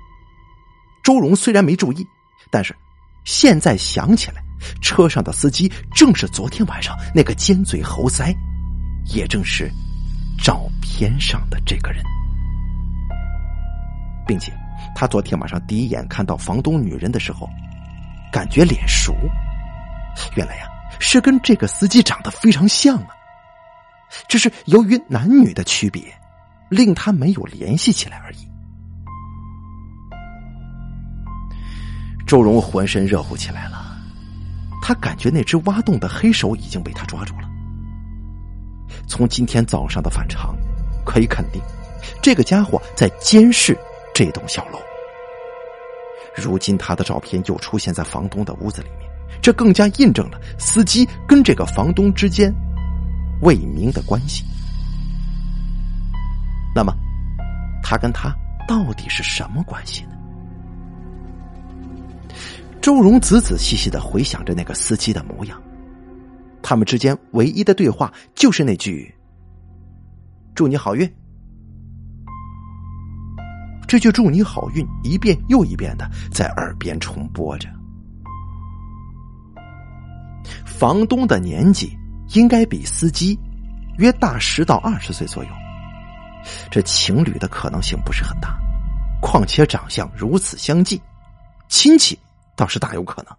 [1.04, 2.04] 周荣虽然没注意，
[2.50, 2.74] 但是
[3.24, 4.42] 现在想起来，
[4.80, 8.34] 车上的司机正是昨天晚上那个尖嘴猴腮，
[9.14, 9.70] 也正是。
[10.42, 12.02] 照片上的这个人，
[14.26, 14.52] 并且
[14.92, 17.48] 他昨天晚上第一眼看到房东女人的时候，
[18.32, 19.14] 感觉脸熟。
[20.34, 20.66] 原来呀，
[20.98, 23.10] 是跟这个司机长得非常像啊。
[24.26, 26.02] 只是由于男女的区别，
[26.68, 28.50] 令他没有联系起来而已。
[32.32, 33.94] 周荣浑身热乎起来了，
[34.80, 37.46] 他感觉那只挖洞的黑手已经被他抓住了。
[39.06, 40.56] 从今天早上的反常，
[41.04, 41.60] 可以肯定，
[42.22, 43.76] 这个家伙在监视
[44.14, 44.78] 这栋小楼。
[46.34, 49.10] 如今他的照片又出现在房东的屋子里面，
[49.42, 52.50] 这更加印证了司机跟这个房东之间
[53.42, 54.42] 未明的关系。
[56.74, 56.94] 那么，
[57.82, 58.34] 他跟他
[58.66, 60.12] 到底是什么关系呢？
[62.82, 65.62] 周荣仔仔细细的回想着那个司机的模样。
[66.60, 69.14] 他们之间唯一的对话就是那句
[70.54, 71.10] “祝你好运”。
[73.86, 77.68] 这句“祝你好运”一遍又一遍的在耳边重播着。
[80.64, 81.96] 房东的年纪
[82.34, 83.38] 应该比司机
[83.98, 85.50] 约大十到二十岁左右，
[86.68, 88.58] 这情侣的可能性不是很大。
[89.20, 91.00] 况且长相如此相近，
[91.68, 92.18] 亲戚
[92.62, 93.36] 倒是大有可能。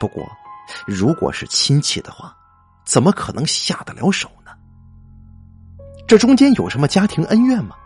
[0.00, 0.28] 不过。
[0.86, 2.34] 如果是亲戚的话，
[2.84, 4.52] 怎么可能下得了手呢？
[6.06, 7.76] 这中间有什么家庭恩怨吗？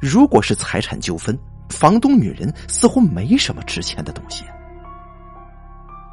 [0.00, 1.36] 如果是财产纠纷，
[1.70, 4.44] 房东女人似乎没什么值钱的东西，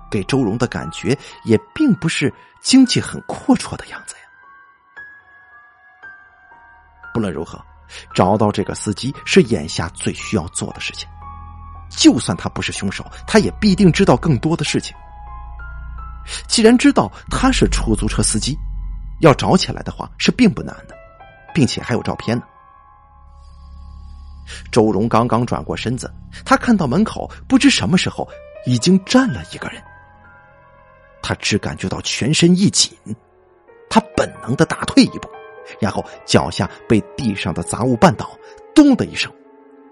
[0.09, 4.21] 给周荣的感觉也并不是经济很阔绰的样子呀。
[7.13, 7.63] 不论如何，
[8.15, 11.07] 找到这个司机是眼下最需要做的事情。
[11.91, 14.95] 就算他不是凶手，他也必定知道更多的事情。
[16.47, 18.57] 既然知道他是出租车司机，
[19.19, 20.95] 要找起来的话是并不难的，
[21.53, 22.43] 并且还有照片呢。
[24.71, 26.11] 周荣刚刚转过身子，
[26.45, 28.27] 他看到门口不知什么时候
[28.65, 29.81] 已经站了一个人。
[31.21, 32.91] 他只感觉到全身一紧，
[33.89, 35.29] 他本能的打退一步，
[35.79, 38.31] 然后脚下被地上的杂物绊倒，
[38.73, 39.31] 咚的一声，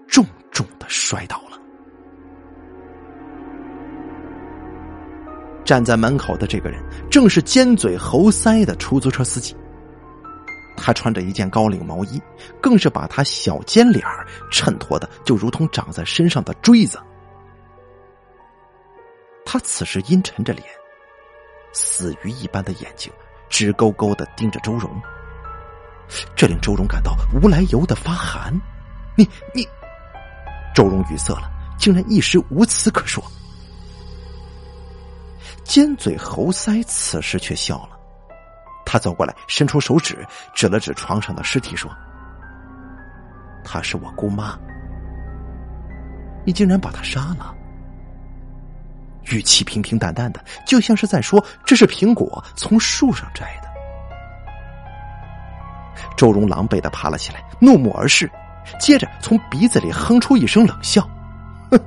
[0.08, 1.49] 重重的摔倒了。
[5.70, 9.54] 站在门口的这个人正是尖嘴猴腮的出租车司机。
[10.76, 12.20] 他穿着一件高领毛衣，
[12.60, 14.04] 更是把他小尖脸
[14.50, 16.98] 衬托的就如同长在身上的锥子。
[19.46, 20.66] 他此时阴沉着脸，
[21.72, 23.12] 死鱼一般的眼睛
[23.48, 24.90] 直勾勾的盯着周荣，
[26.34, 28.52] 这令周荣感到无来由的发寒。
[29.16, 29.64] 你你，
[30.74, 31.48] 周荣语塞了，
[31.78, 33.22] 竟然一时无词可说。
[35.70, 37.90] 尖嘴猴腮此时却笑了。
[38.84, 41.88] 他走过来，伸出手指指了指床上的尸体，说
[43.62, 44.58] ：“她是我姑妈，
[46.44, 47.54] 你竟然把她杀了。”
[49.30, 53.68] 语气平平淡淡的，就像是在说：“这是苹果从树上摘的。”
[56.18, 58.28] 周荣狼狈的爬了起来，怒目而视，
[58.80, 61.08] 接着从鼻子里哼出一声冷笑
[61.70, 61.78] ：“哼，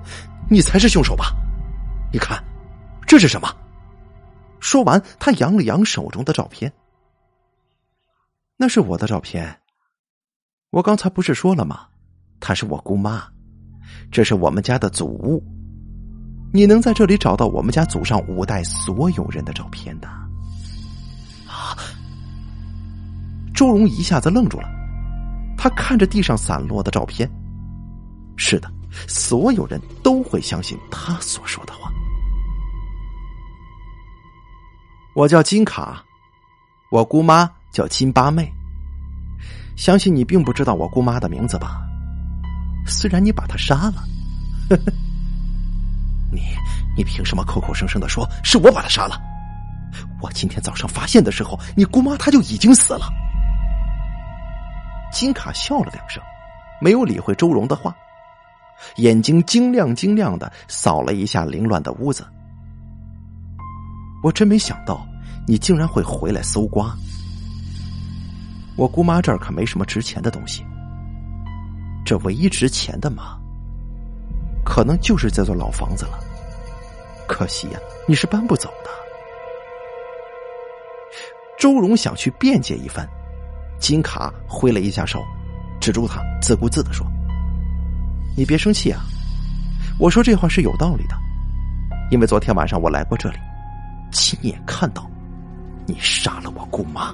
[0.49, 1.33] 你才是凶手吧？
[2.13, 2.41] 你看，
[3.05, 3.53] 这是什么？”
[4.63, 6.71] 说完，他扬了扬手中的照片。
[8.55, 9.59] 那是我的照片，
[10.69, 11.87] 我刚才不是说了吗？
[12.39, 13.27] 她是我姑妈，
[14.09, 15.43] 这是我们家的祖屋。
[16.53, 20.07] 你能在这里找到我们家祖上五代所有人的照片的？
[21.45, 21.75] 啊！
[23.53, 24.69] 周荣一下子愣住了，
[25.57, 27.29] 他看着地上散落的照片。
[28.37, 28.71] 是的，
[29.09, 31.82] 所有人都会相信他所说的话。
[35.15, 36.03] 我叫金卡，
[36.91, 37.49] 我姑妈。
[37.73, 38.53] 叫金八妹，
[39.75, 41.81] 相信你并不知道我姑妈的名字吧？
[42.85, 43.95] 虽然你把她杀了，
[44.69, 44.93] 呵 呵
[46.31, 46.55] 你
[46.95, 49.19] 你凭什么口口声声的说是我把她杀了？
[50.21, 53.07] 我今天早上发现的时候，你姑妈她就已经死了。
[55.11, 56.21] 金卡笑了两声，
[56.79, 57.95] 没有理会周荣的话，
[58.97, 62.23] 眼睛晶亮晶亮的扫了一下凌乱的屋子。
[64.23, 65.05] 我真没想到
[65.45, 66.95] 你竟然会回来搜刮。
[68.75, 70.65] 我姑妈这儿可没什么值钱的东西，
[72.03, 73.37] 这唯一值钱的嘛，
[74.65, 76.17] 可能就是这座老房子了。
[77.27, 78.89] 可惜呀，你是搬不走的。
[81.59, 83.07] 周荣想去辩解一番，
[83.79, 85.23] 金卡挥了一下手，
[85.79, 87.05] 止住他，自顾自的说
[88.35, 89.01] ：“你别生气啊，
[89.99, 91.15] 我说这话是有道理的，
[92.09, 93.37] 因为昨天晚上我来过这里，
[94.13, 95.09] 亲眼看到
[95.85, 97.13] 你杀了我姑妈。”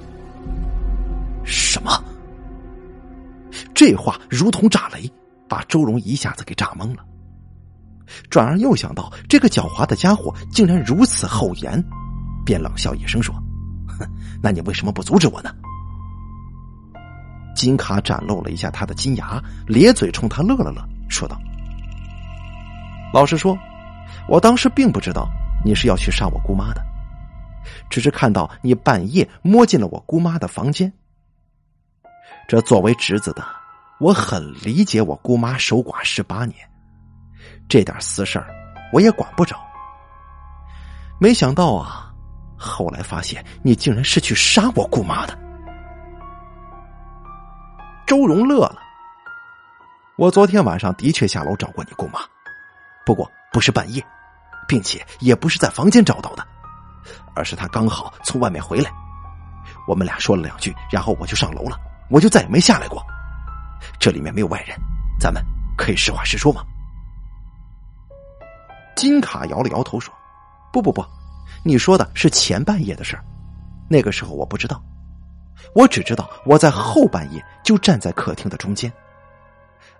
[1.43, 1.91] 什么？
[3.73, 5.11] 这话如同炸雷，
[5.47, 7.03] 把周荣一下子给炸懵了。
[8.29, 11.83] 转而又想到这个狡猾的家伙竟然如此厚颜，
[12.45, 13.33] 便冷笑一声说
[13.87, 14.07] ：“哼，
[14.41, 15.51] 那你为什么不阻止我呢？”
[17.55, 21.39] 金卡展露了一下他的金牙，咧嘴冲他乐了乐，说道
[23.13, 23.57] ：“老实说，
[24.27, 25.27] 我当时并不知道
[25.63, 26.81] 你是要去杀我姑妈的，
[27.89, 30.91] 只是看到你半夜摸进了我姑妈的房间。”
[32.47, 33.45] 这作为侄子的，
[33.99, 36.55] 我很理解我姑妈守寡十八年，
[37.67, 38.47] 这点私事儿
[38.91, 39.55] 我也管不着。
[41.19, 42.11] 没想到啊，
[42.57, 45.37] 后来发现你竟然是去杀我姑妈的。
[48.07, 48.79] 周荣乐了，
[50.17, 52.19] 我昨天晚上的确下楼找过你姑妈，
[53.05, 54.03] 不过不是半夜，
[54.67, 56.47] 并且也不是在房间找到的，
[57.35, 58.91] 而是他刚好从外面回来，
[59.87, 61.77] 我们俩说了两句，然后我就上楼了。
[62.09, 63.05] 我就再也没下来过，
[63.99, 64.75] 这里面没有外人，
[65.19, 65.43] 咱们
[65.77, 66.63] 可以实话实说吗？
[68.95, 70.11] 金卡摇了摇头说
[70.73, 71.05] ：“不不不，
[71.63, 73.23] 你说的是前半夜的事儿，
[73.87, 74.81] 那个时候我不知道，
[75.75, 78.91] 我只知道我在后半夜就站在客厅的中间，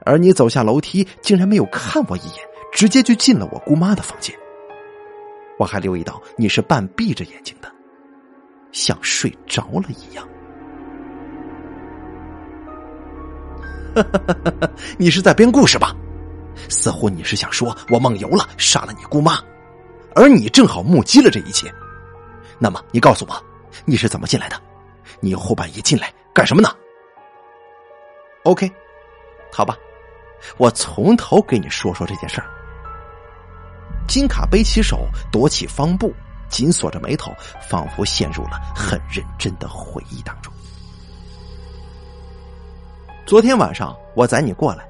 [0.04, 4.36] 而你走下楼梯竟然没有看我一眼，直接就进了我姑妈的房间。
[5.60, 7.70] 我还留意到你是半闭着眼睛的，
[8.72, 10.26] 像睡着了一样。
[14.98, 15.94] ”你是在编故事吧？
[16.70, 19.38] 似乎你是想说我梦游了，杀了你姑妈，
[20.16, 21.70] 而你正好目击了这一切。
[22.58, 23.44] 那么，你告诉我，
[23.84, 24.56] 你是怎么进来的？
[25.20, 26.70] 你后半夜进来干什么呢
[28.44, 28.72] ？OK，
[29.52, 29.78] 好吧，
[30.56, 32.48] 我从头给你说说这件事儿。
[34.10, 36.12] 金卡背起手，夺起方布，
[36.50, 37.32] 紧锁着眉头，
[37.70, 40.52] 仿佛陷入了很认真的回忆当中。
[43.24, 44.84] 昨天晚上我载你过来，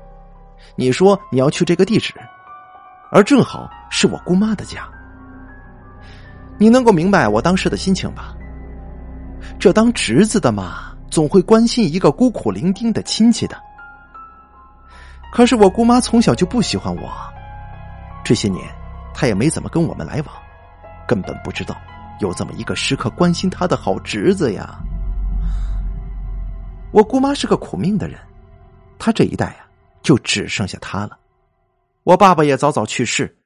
[0.78, 2.13] 你说你要去这个地址，
[3.11, 4.88] 而正好是我姑妈的家。
[6.57, 8.34] 你能够明白我当时的心情吧？
[9.59, 13.61] 这当侄子的嘛，总会关心一个孤苦伶仃的亲戚的。
[15.34, 17.11] 可是我姑妈从小就不喜欢我，
[18.24, 18.63] 这些年
[19.20, 20.34] 他也没怎么跟我们来往，
[21.05, 21.76] 根本不知道
[22.22, 24.80] 有这么一个时刻关心他的好侄子呀。
[26.93, 28.17] 我姑妈是个苦命的人。
[28.97, 29.67] 他这一代啊，
[30.01, 31.20] 就只剩下他了。
[32.03, 33.38] 我爸爸也早早去世，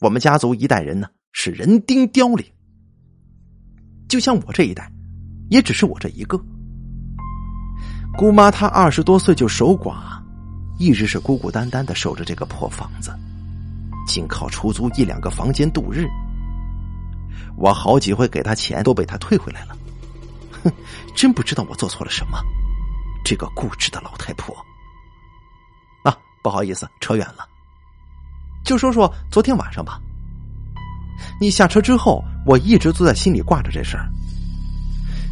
[0.00, 2.44] 我们家族一代人呢是人丁凋零。
[4.08, 4.90] 就像我这一代，
[5.48, 6.36] 也只是我这一个。
[8.18, 9.94] 姑妈她二十多岁就守寡，
[10.76, 13.16] 一直是孤孤单单的守着这个破房子，
[14.06, 16.06] 仅靠出租一两个房间度日。
[17.56, 19.76] 我好几回给他钱，都被他退回来了。
[20.62, 20.72] 哼，
[21.14, 22.38] 真不知道我做错了什么。
[23.24, 24.54] 这个固执的老太婆。
[26.02, 27.46] 啊不好意思，扯远了。
[28.64, 30.00] 就说说昨天晚上吧。
[31.40, 34.08] 你下车之后，我一直都在心里挂着这事儿。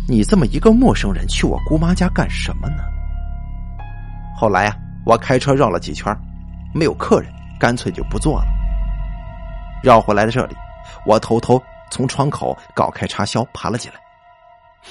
[0.08, 2.82] 你这么一个陌生人去我姑妈家干什么呢？
[4.36, 6.16] 后来啊，我开车绕了几圈，
[6.74, 8.46] 没有客人，干脆就不坐了。
[9.82, 10.54] 绕回来的这里，
[11.04, 11.60] 我偷偷
[11.90, 13.98] 从窗口搞开插销，爬了进来。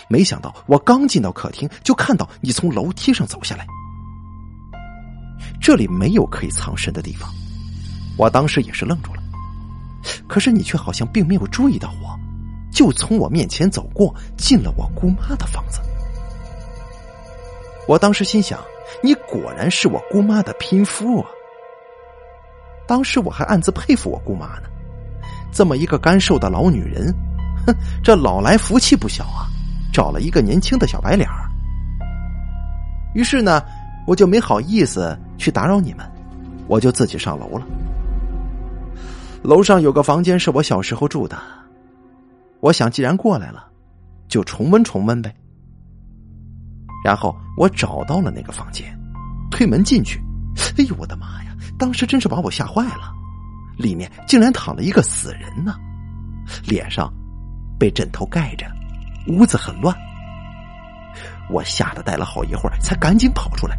[0.08, 3.66] 没想到，我刚进到客厅，就看到你从楼梯上走下来。
[5.62, 7.30] 这里没有可以藏身的地方，
[8.18, 9.22] 我当时也是愣住了。
[10.28, 12.18] 可是你却好像并没有注意到我，
[12.72, 15.80] 就从我面前走过，进了我姑妈的房子。
[17.88, 18.60] 我当时心想，
[19.04, 21.30] 你果然是我姑妈的拼夫啊！
[22.88, 24.70] 当时我还暗自佩服我姑妈呢，
[25.52, 27.14] 这么一个干瘦的老女人，
[27.66, 29.48] 哼，这老来福气不小啊，
[29.94, 31.50] 找了一个年轻的小白脸儿。
[33.14, 33.62] 于是呢。
[34.08, 36.04] 我就没好意思去打扰你们，
[36.68, 37.64] 我就自己上楼了。
[39.44, 41.38] 楼上有个房间是我小时候住的，
[42.62, 43.68] 我想既然过来了，
[44.28, 45.32] 就重温重温呗。
[47.06, 48.92] 然后我找到了那个房间，
[49.52, 50.20] 推门进去，
[50.80, 51.56] 哎呦我的妈呀！
[51.78, 53.14] 当时真是把我吓坏了，
[53.78, 55.76] 里面竟然躺了一个死人呢，
[56.66, 57.12] 脸上
[57.80, 58.66] 被枕头盖着，
[59.28, 59.96] 屋子很乱，
[61.50, 63.78] 我吓得待了好一会儿，才赶紧跑出来。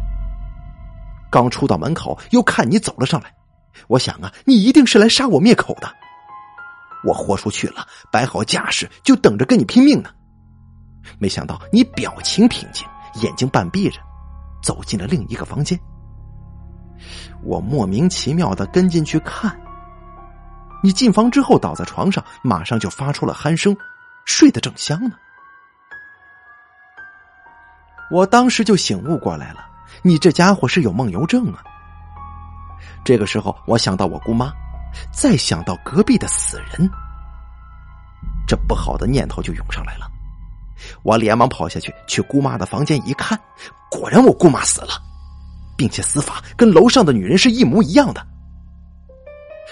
[1.31, 3.33] 刚出到门口，又看你走了上来，
[3.87, 5.91] 我想啊，你一定是来杀我灭口的。
[7.05, 10.09] 我豁出去了，摆好架势，就等着跟你拼命呢。
[11.19, 12.87] 没想到你表情平静，
[13.21, 13.99] 眼睛半闭着，
[14.61, 15.77] 走进了另一个房间。
[17.43, 19.59] 我莫名其妙的跟进去看，
[20.83, 23.75] 你进房之后倒在床上，马上就发出了鼾声，
[24.25, 25.15] 睡得正香呢。
[28.11, 29.65] 我当时就醒悟过来了。
[30.01, 31.63] 你这家伙是有梦游症啊！
[33.05, 34.51] 这个时候，我想到我姑妈，
[35.13, 36.89] 再想到隔壁的死人，
[38.45, 40.11] 这不好的念头就涌上来了。
[41.03, 43.39] 我连忙跑下去，去姑妈的房间一看，
[43.89, 45.01] 果然我姑妈死了，
[45.77, 48.25] 并且死法跟楼上的女人是一模一样的。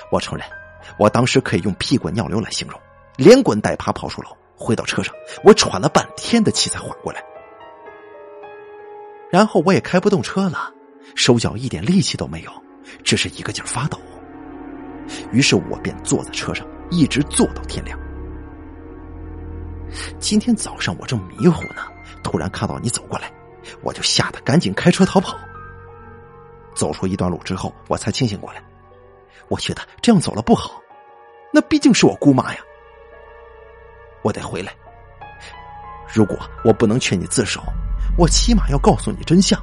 [0.09, 0.47] 我承认，
[0.97, 2.79] 我当时可以用屁滚尿流来形容，
[3.17, 5.13] 连滚带爬跑出楼，回到车上，
[5.43, 7.23] 我喘了半天的气才缓过来。
[9.31, 10.71] 然后我也开不动车了，
[11.15, 12.51] 手脚一点力气都没有，
[13.03, 13.97] 只是一个劲儿发抖。
[15.31, 17.97] 于是我便坐在车上，一直坐到天亮。
[20.19, 21.81] 今天早上我正迷糊呢，
[22.23, 23.31] 突然看到你走过来，
[23.81, 25.37] 我就吓得赶紧开车逃跑。
[26.73, 28.63] 走出一段路之后，我才清醒过来，
[29.51, 30.81] 我觉得这样走了不好，
[31.51, 32.59] 那毕竟是我姑妈呀，
[34.23, 34.71] 我得回来。
[36.07, 37.61] 如果我不能劝你自首。
[38.17, 39.57] 我起码要告诉你真相。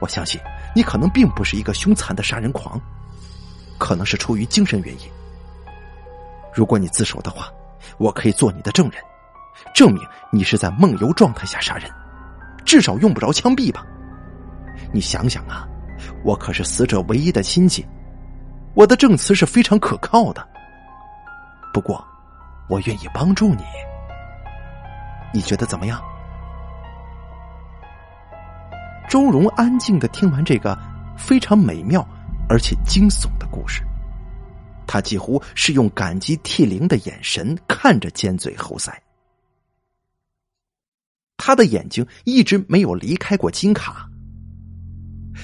[0.00, 0.40] 我相信
[0.74, 2.80] 你可能并不是一个凶残的杀人狂，
[3.78, 5.08] 可能是出于精神原因。
[6.54, 7.50] 如果你自首的话，
[7.98, 9.02] 我可以做你的证人，
[9.74, 10.02] 证明
[10.32, 11.90] 你是在梦游状态下杀人，
[12.64, 13.84] 至少用不着枪毙吧？
[14.90, 15.68] 你想想啊，
[16.24, 17.86] 我可是死者唯一的亲戚，
[18.76, 20.46] 我的证词是非常可靠的。
[21.72, 22.06] 不过，
[22.68, 23.64] 我愿意帮助你，
[25.32, 25.98] 你觉得怎么样？
[29.08, 30.78] 周荣安静的听完这个
[31.16, 32.06] 非常美妙
[32.50, 33.82] 而且惊悚的故事，
[34.86, 38.92] 他几乎是用感激涕零的眼神看着尖嘴猴腮。
[41.38, 44.06] 他的眼睛一直没有离开过金卡，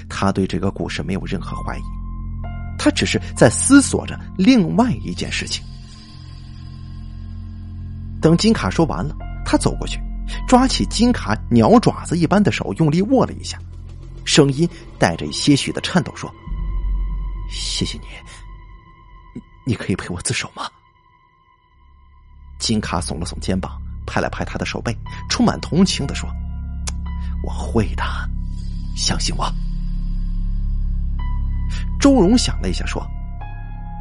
[0.07, 1.83] 他对这个故事没有任何怀疑，
[2.83, 5.65] 他只是在思索着另外一件事情。
[8.21, 9.15] 等金卡说完了，
[9.45, 10.01] 他走过去，
[10.49, 13.57] 抓起金卡鸟爪子一般的手，用力握了一下，
[14.25, 14.69] 声音
[14.99, 16.29] 带着些许的颤抖说
[17.49, 18.07] ：“谢谢你，
[19.65, 20.69] 你可以陪我自首吗？”
[22.59, 24.93] 金卡耸了耸肩膀，拍了拍他的手背，
[25.31, 26.29] 充满同情的说
[27.47, 28.03] ：“我会的，
[28.97, 29.49] 相信我。”
[32.03, 33.01] 周荣想了一下，说：“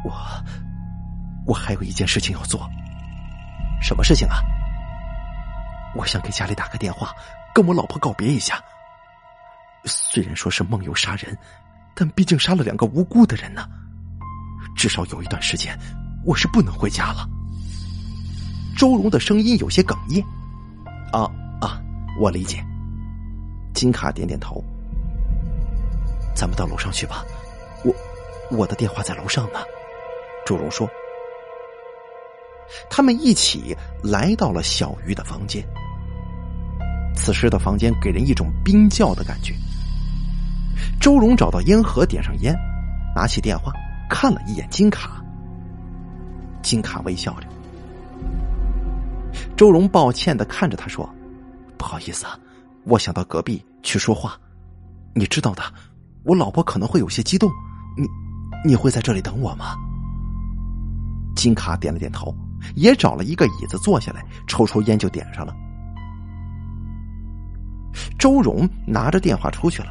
[0.04, 0.12] 我，
[1.46, 2.68] 我还有一件事情要做。
[3.80, 4.42] 什么事情啊？
[5.94, 7.14] 我想给家里打个电话，
[7.54, 8.60] 跟我老婆告别一下。
[9.84, 11.38] 虽然说是梦游杀人，
[11.94, 13.68] 但毕竟杀了两个无辜的人呢。
[14.76, 15.78] 至少有一段时间，
[16.24, 17.24] 我是不能回家了。”
[18.76, 20.20] 周荣的声音有些哽咽。
[21.14, 21.30] “啊
[21.60, 21.80] 啊，
[22.18, 22.60] 我理解。”
[23.72, 24.60] 金卡点点头。
[26.34, 27.24] “咱们到楼上去吧。”
[28.50, 29.60] 我，的电话在楼上呢。
[30.44, 30.88] 周荣说。
[32.88, 35.62] 他们一起来到了小鱼的房间。
[37.14, 39.54] 此时的房间给人一种冰窖的感觉。
[40.98, 42.54] 周荣找到烟盒，点上烟，
[43.14, 43.72] 拿起电话，
[44.08, 45.22] 看了一眼金卡。
[46.62, 47.46] 金卡微笑着。
[49.56, 51.08] 周荣抱歉的看着他说
[51.76, 52.38] ：“不好意思啊，
[52.84, 54.38] 我想到隔壁去说话。
[55.14, 55.62] 你知道的，
[56.24, 57.50] 我老婆可能会有些激动。
[57.98, 58.08] 你，
[58.64, 59.76] 你会在这里等我吗？”
[61.34, 62.34] 金卡点了点头，
[62.74, 65.54] 也找了一个椅子坐下来，抽出烟就点上了。
[68.18, 69.88] 周荣拿着电话出去了。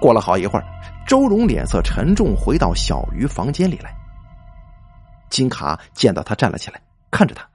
[0.00, 0.64] 过了好一会儿，
[1.06, 3.94] 周荣脸色沉重，回到小鱼房间里来。
[5.30, 6.80] 金卡见到他站了起来，
[7.10, 7.48] 看着他。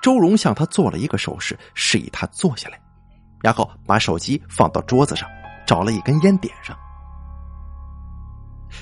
[0.00, 2.78] 周荣向他做了一个手势，示意他坐下来，
[3.42, 5.28] 然后把手机放到桌子上，
[5.66, 6.76] 找了一根烟点上。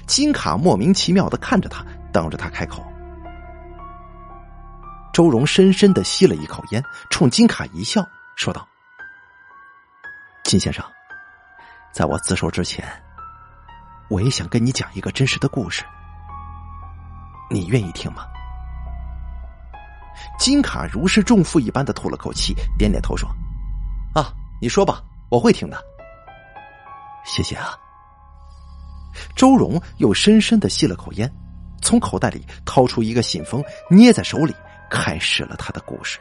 [0.07, 2.85] 金卡莫名其妙的看着他，等着他开口。
[5.13, 8.05] 周荣深深的吸了一口烟，冲金卡一笑，
[8.35, 8.67] 说道
[10.43, 10.85] ：“金先生，
[11.93, 12.85] 在我自首之前，
[14.09, 15.85] 我也想跟你讲一个真实的故事，
[17.49, 18.27] 你愿意听吗？”
[20.39, 23.29] 金卡如释重负一般的吐了口气，点点头说
[24.15, 25.81] ：“啊，你说吧，我会听的。
[27.25, 27.79] 谢谢啊。”
[29.35, 31.31] 周荣又深深的吸了口烟，
[31.83, 34.55] 从口袋里掏出一个信封，捏在手里，
[34.91, 36.19] 开始了他的故事。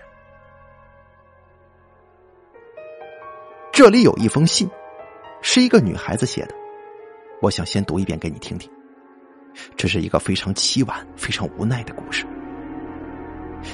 [3.71, 4.69] 这里有一封信，
[5.41, 6.55] 是一个女孩子写的，
[7.41, 8.69] 我想先读一遍给你听听。
[9.75, 12.25] 这是一个非常凄婉、非常无奈的故事。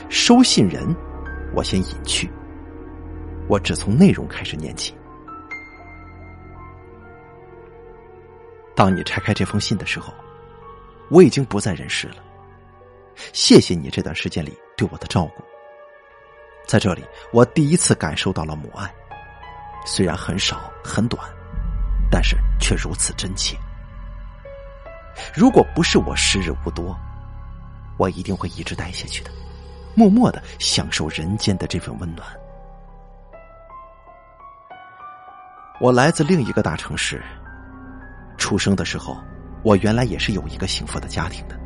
[0.09, 0.95] 收信人，
[1.55, 2.29] 我先隐去。
[3.47, 4.93] 我只从内容开始念起。
[8.79, 10.13] 当你拆开这封信的时候，
[11.09, 12.23] 我已经不在人世了。
[13.33, 15.43] 谢谢你这段时间里对我的照顾。
[16.65, 17.03] 在这里，
[17.33, 18.89] 我第一次感受到了母爱，
[19.85, 21.21] 虽然很少很短，
[22.09, 23.57] 但是却如此真切。
[25.35, 26.97] 如果不是我时日无多，
[27.97, 29.31] 我一定会一直待下去的。
[29.93, 32.25] 默默的享受人间的这份温暖。
[35.81, 37.21] 我来自另一个大城市。
[38.39, 39.15] 出生的时候，
[39.61, 41.59] 我原来也是有一个幸福的家庭的。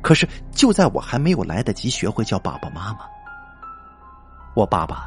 [0.00, 3.00] 可是就在我还没有来得及学会叫爸爸妈妈，
[4.54, 5.06] 我爸爸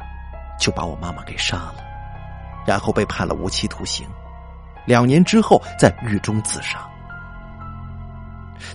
[0.60, 1.76] 就把我妈妈给杀了，
[2.66, 4.06] 然后被判了无期徒刑。
[4.86, 6.88] 两年之后，在狱中自杀。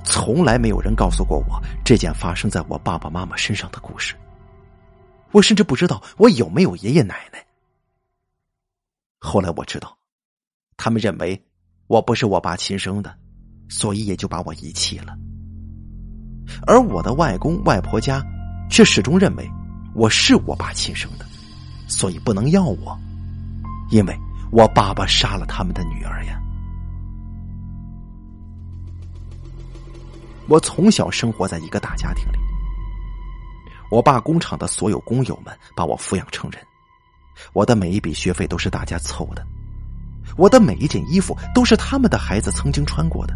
[0.03, 4.15] 从来没有人告诉过我这件发生在我爸爸妈妈身上的故事。
[5.31, 7.43] 我甚至不知道我有没有爷爷奶奶。
[9.19, 9.97] 后来我知道，
[10.77, 11.41] 他们认为
[11.87, 13.15] 我不是我爸亲生的，
[13.69, 15.15] 所以也就把我遗弃了。
[16.67, 18.21] 而我的外公外婆家
[18.69, 19.49] 却始终认为
[19.95, 21.25] 我是我爸亲生的，
[21.87, 22.97] 所以不能要我，
[23.91, 24.17] 因为
[24.51, 26.39] 我爸爸杀了他们的女儿呀。
[30.49, 32.37] 我从小生活在一个大家庭里，
[33.89, 36.61] 我爸工厂的所有工友们把我抚养成人，
[37.53, 39.47] 我的每一笔学费都是大家凑的，
[40.37, 43.33] 我的每一件衣服都是他们的孩子曾经穿过的。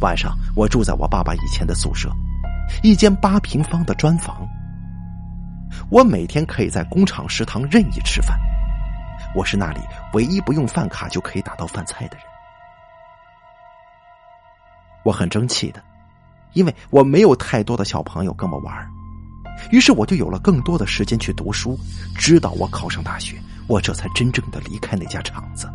[0.00, 2.10] 晚上我住在我爸爸以前的宿舍，
[2.82, 4.46] 一间八平方的砖房。
[5.90, 8.38] 我每天可以在工厂食堂任意吃饭，
[9.34, 9.80] 我是那里
[10.14, 12.26] 唯一不用饭卡就可以打到饭菜的人。
[15.04, 15.82] 我很争气的，
[16.52, 18.74] 因为我没有太多的小朋友跟我玩
[19.70, 21.78] 于是我就有了更多的时间去读书。
[22.16, 23.36] 直到我考上大学，
[23.70, 25.70] 我这才真正的离开那家厂子。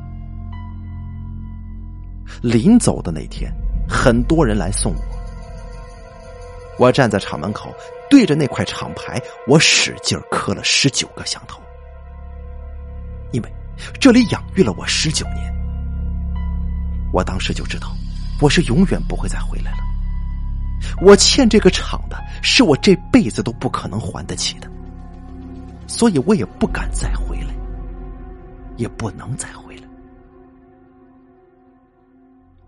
[2.42, 3.50] 临走的那天，
[3.88, 5.02] 很多人来送我，
[6.78, 7.74] 我站在厂门口，
[8.10, 9.18] 对着那块厂牌，
[9.48, 11.62] 我使劲磕了十九个响头，
[13.32, 13.50] 因为
[13.98, 15.50] 这里养育了我十九年。
[17.14, 17.96] 我当时就知道，
[18.42, 19.78] 我是永远不会再回来了。
[21.02, 24.70] 我欠这个厂的，是我这辈子都不可能还得起的，
[25.88, 27.55] 所以我也不敢再回来，
[28.78, 29.84] 也不能再回来。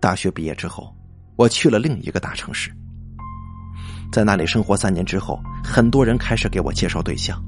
[0.00, 0.94] 大学毕业之后，
[1.36, 2.70] 我去了另一个大城市，
[4.12, 7.42] 在那里生活三年之后，很多人开始给我介绍对象。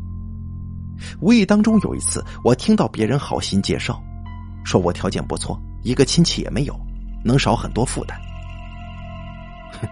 [1.21, 4.03] 无意当中有一次，我听到别人好心介绍，
[4.65, 6.79] 说我条件不错，一个亲戚也没有，
[7.25, 8.21] 能少很多负担。
[9.81, 9.89] 哼，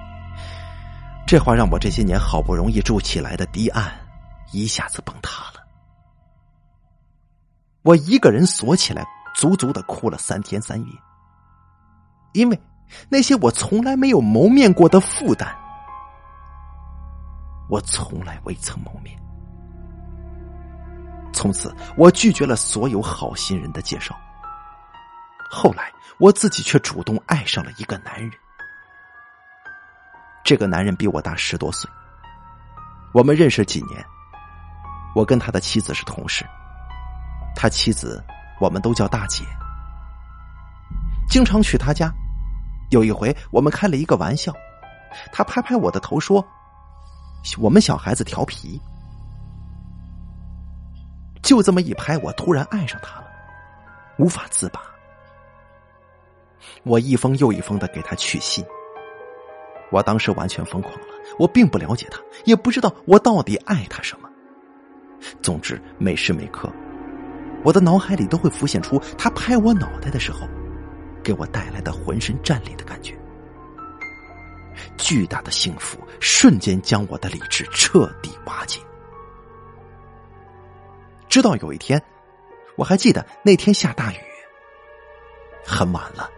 [1.27, 3.91] 这话让我这些年好不容易筑起来的堤岸
[4.53, 5.58] 一下子崩塌了。
[7.89, 9.03] 我一个人锁起来，
[9.35, 10.87] 足足的哭了三天三夜。
[12.33, 12.61] 因为
[13.09, 15.49] 那些我从来没有谋面过的负担，
[17.71, 19.19] 我从来未曾谋面。
[21.33, 24.15] 从此，我拒绝了所有好心人的介绍。
[25.51, 28.31] 后来，我自己却主动爱上了一个男人。
[30.45, 31.91] 这个男人比我大十多岁，
[33.15, 34.05] 我们认识几年。
[35.15, 36.45] 我跟他的妻子是同事，
[37.55, 38.23] 他妻子
[38.61, 39.45] 我们都叫大姐。
[41.29, 42.13] 经常去他家，
[42.91, 44.53] 有一回我们开了一个玩笑，
[45.33, 46.45] 他拍拍我的头说
[47.59, 48.81] ：“我们小孩子调皮。”
[51.43, 53.27] 就这么一拍，我突然爱上他了，
[54.19, 54.81] 无法自拔。
[56.83, 58.65] 我一封又一封的给他去信，
[59.91, 61.07] 我当时完全疯狂了。
[61.39, 64.29] 我并不了解他，也不知道我到底爱他什么。
[65.43, 66.71] 总之，每时每刻，
[67.65, 70.49] 我的脑海里都会浮现出他拍我脑袋的时候。
[71.21, 73.15] 给我带来的浑身战栗的感觉，
[74.97, 78.81] 巨大的幸福瞬间将我的理智彻底瓦解。
[81.29, 82.03] 直到有一天，
[82.77, 84.17] 我还记得那天下大雨，
[85.67, 86.31] 很晚了，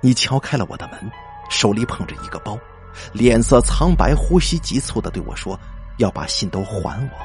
[0.00, 0.98] 你敲开了我的门，
[1.50, 2.58] 手里捧着一个包，
[3.12, 5.60] 脸色苍白，呼吸急促的对我说
[5.98, 7.18] ：“要把信都还我。”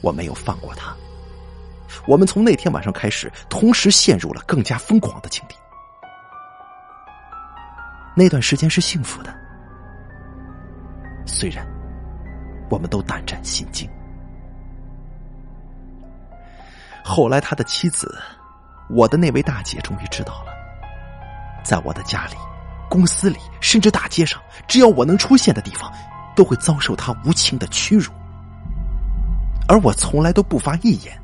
[0.00, 0.94] 我没有放过他。
[2.06, 5.56] 我们从那天晚上开始，同时陷入了更加疯狂的境地。
[8.14, 9.34] 那段时间是幸福的，
[11.26, 11.66] 虽然
[12.68, 13.88] 我们都胆战心惊。
[17.02, 18.16] 后来，他的妻子，
[18.88, 20.52] 我的那位大姐，终于知道了，
[21.64, 22.36] 在我的家里、
[22.88, 25.92] 公司里，甚至大街上，只要我能出现的地方，
[26.36, 28.12] 都会遭受他无情的屈辱，
[29.70, 31.16] 而我从来都不发一言。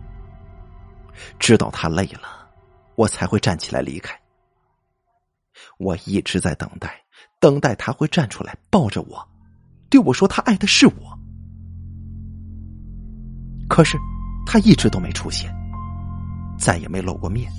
[1.37, 2.49] 知道他累了，
[2.95, 4.17] 我才会站起来离开。
[5.79, 6.95] 我一直在等待，
[7.41, 9.29] 等待他会站出来抱着我，
[9.91, 11.19] 对我说他爱的是我。
[13.69, 13.99] 可是
[14.47, 15.53] 他一直都没出现，
[16.57, 17.51] 再也没露过面。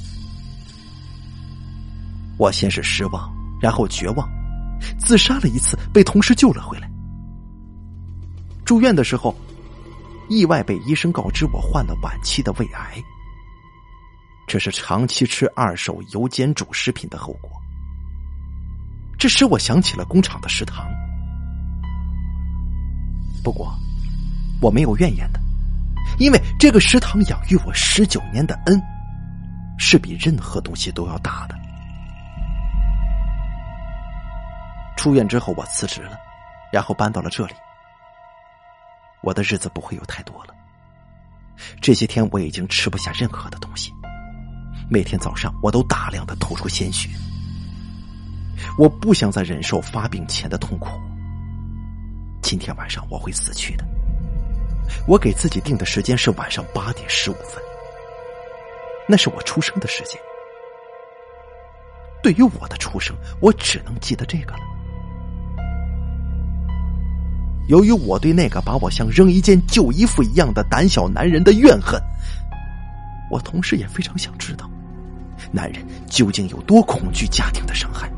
[2.37, 4.25] 我先是失望，然后绝望，
[4.97, 6.89] 自杀了一次，被同事救了回来。
[8.63, 9.35] 住院的时候，
[10.29, 13.01] 意外被医生告知我患了晚期的胃癌。
[14.47, 17.51] 这是长期吃二手油煎煮食品的后果。
[19.17, 20.87] 这使我想起了工厂的食堂。
[23.43, 23.73] 不过，
[24.61, 25.39] 我没有怨言的，
[26.19, 28.81] 因为这个食堂养育我十九年的恩，
[29.77, 31.55] 是比任何东西都要大的。
[34.97, 36.17] 出院之后，我辞职了，
[36.71, 37.53] 然后搬到了这里。
[39.27, 40.55] 我的日子不会有太多了。
[41.81, 43.91] 这些天我已经吃不下任何的东西。
[44.89, 47.09] 每天早上，我都大量的吐出鲜血。
[48.77, 50.87] 我不想再忍受发病前的痛苦。
[52.41, 53.83] 今天晚上我会死去的。
[55.05, 57.61] 我给自己定的时间是晚上八点十五分，
[59.09, 60.17] 那是我出生的时间。
[62.23, 64.76] 对于我的出生，我只能记得这个了。
[67.67, 72.01] 由于我对那个把我像扔一件旧衣服一样的胆小男人的怨恨，
[73.29, 74.69] 我同时也非常想知道。
[75.51, 78.11] 男人究竟有多恐惧家庭的伤害，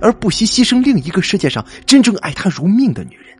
[0.00, 3.36] 而不惜牺牲另一个世界上真正爱他如命的女人？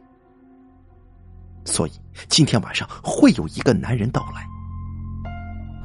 [1.64, 1.92] 所以
[2.28, 4.44] 今天晚上会有一个男人到来，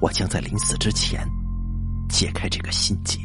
[0.02, 1.28] 我将在临死之前
[2.10, 3.20] 解开这个心结。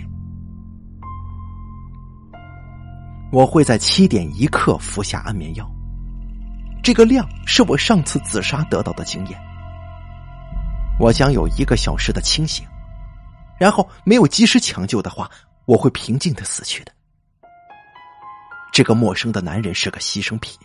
[3.33, 5.69] 我会在七点一刻服下安眠药，
[6.83, 9.41] 这个量是我上次自杀得到的经验。
[10.99, 12.67] 我将有一个小时的清醒。
[13.59, 15.31] 然后没有及时抢救的话，
[15.67, 16.93] 我会平静的死去的。
[18.73, 20.59] 这个陌生的男人是个牺牲品，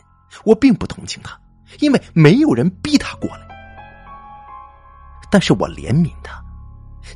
[0.44, 1.40] 我并不同情他，
[1.80, 3.48] 因为没有人逼他过来。
[5.30, 6.44] 但是我怜悯他，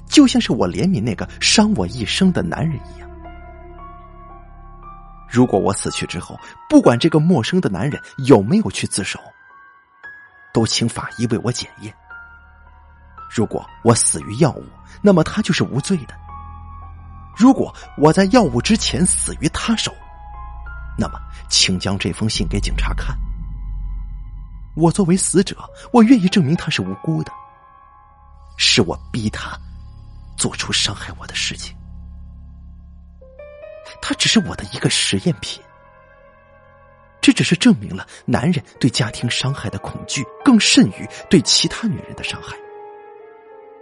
[0.06, 3.10] 就像是我怜悯那个伤我一生的男人一样。
[5.32, 6.38] 如果我死去之后，
[6.70, 9.18] 不管这个陌生的男人有没有去自首，
[10.54, 11.94] 都请法医为我检验。
[13.30, 14.66] 如果我死于药物，
[15.02, 16.14] 那么他就是无罪的；
[17.34, 19.96] 如果我在药物之前死于他手，
[20.98, 21.18] 那么
[21.50, 23.18] 请将这封信给警察看。
[24.76, 25.56] 我作为死者，
[25.94, 27.32] 我愿意证明他是无辜的。
[28.58, 29.58] 是我逼他
[30.38, 31.74] 做出伤害我的事情。
[34.00, 35.64] 他只是我的一个实验品，
[37.20, 42.56] 这只是证明了男人对家庭伤害的恐惧更甚于对其他女人的伤害。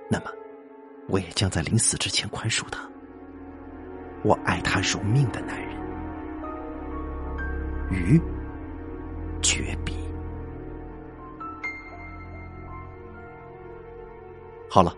[0.10, 0.32] 那么，
[1.08, 2.82] 我也将在临死之前宽恕他。
[4.24, 5.78] 我爱他如命的男人，
[7.90, 8.22] 于
[9.42, 9.96] 绝笔。
[14.70, 14.94] 好了，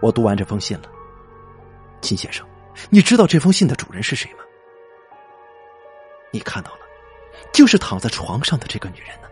[0.00, 0.84] 我读完这封信了，
[2.00, 2.47] 金先生。
[2.90, 4.38] 你知道这封信的主人是谁吗？
[6.32, 6.80] 你看到了，
[7.52, 9.28] 就是躺在床上的这个女人呢。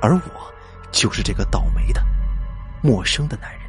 [0.00, 0.54] 而我，
[0.92, 2.00] 就是这个倒霉的、
[2.82, 3.60] 陌生的男人。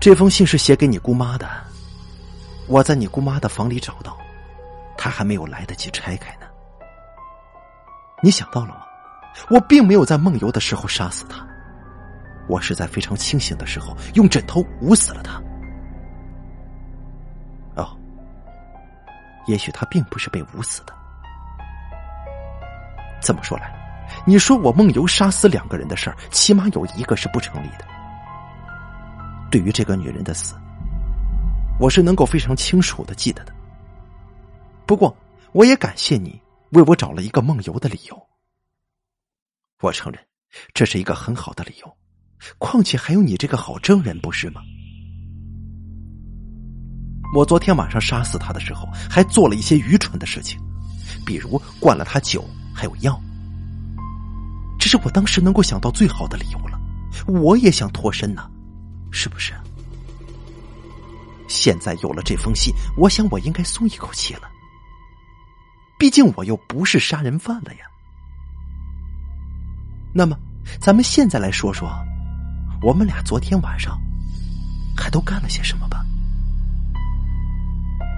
[0.00, 1.48] 这封信是写给你姑妈的，
[2.66, 4.16] 我在你姑妈的房里找到，
[4.96, 6.46] 她还没有来得及拆开呢。
[8.22, 8.80] 你想到了吗？
[9.50, 11.46] 我并没有在梦游的时候杀死她，
[12.48, 15.42] 我是在非常清醒的时候用枕头捂死了她。
[19.46, 20.94] 也许他并不是被捂死的。
[23.22, 23.72] 这么说来，
[24.26, 27.86] 你说我梦游杀死两个人的事儿，起码有一个是不成立的。
[29.50, 30.54] 对于这个女人的死，
[31.78, 33.54] 我是能够非常清楚的记得的。
[34.86, 35.16] 不过，
[35.52, 36.40] 我也感谢你
[36.70, 38.26] 为我找了一个梦游的理由。
[39.80, 40.20] 我承认，
[40.72, 41.96] 这是一个很好的理由。
[42.58, 44.60] 况且还有你这个好证人，不是吗？
[47.32, 50.60] 我昨天晚上杀死他的时候，还做了一些愚蠢的事情，
[51.24, 52.44] 比如灌了他酒，
[52.74, 53.20] 还有药。
[54.78, 56.78] 这是我当时能够想到最好的理由了。
[57.26, 58.50] 我也想脱身呢，
[59.10, 59.54] 是不是？
[61.48, 64.42] 现在有了这封信，我想我应该松一口气了。
[65.98, 67.86] 毕竟我又不是杀人犯了呀。
[70.12, 70.36] 那么，
[70.80, 71.88] 咱们现在来说说，
[72.82, 73.98] 我们俩昨天晚上
[74.96, 76.03] 还都干了些什么吧。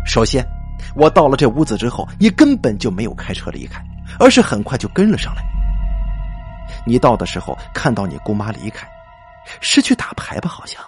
[0.06, 0.46] 首先，
[0.94, 3.84] 我到了这屋子之后，你根本就没有开车离开，
[4.20, 5.42] 而是很快就跟了上来。
[6.86, 8.88] 你到的时候看到你姑妈离开，
[9.60, 10.48] 是去打牌吧？
[10.48, 10.80] 好像，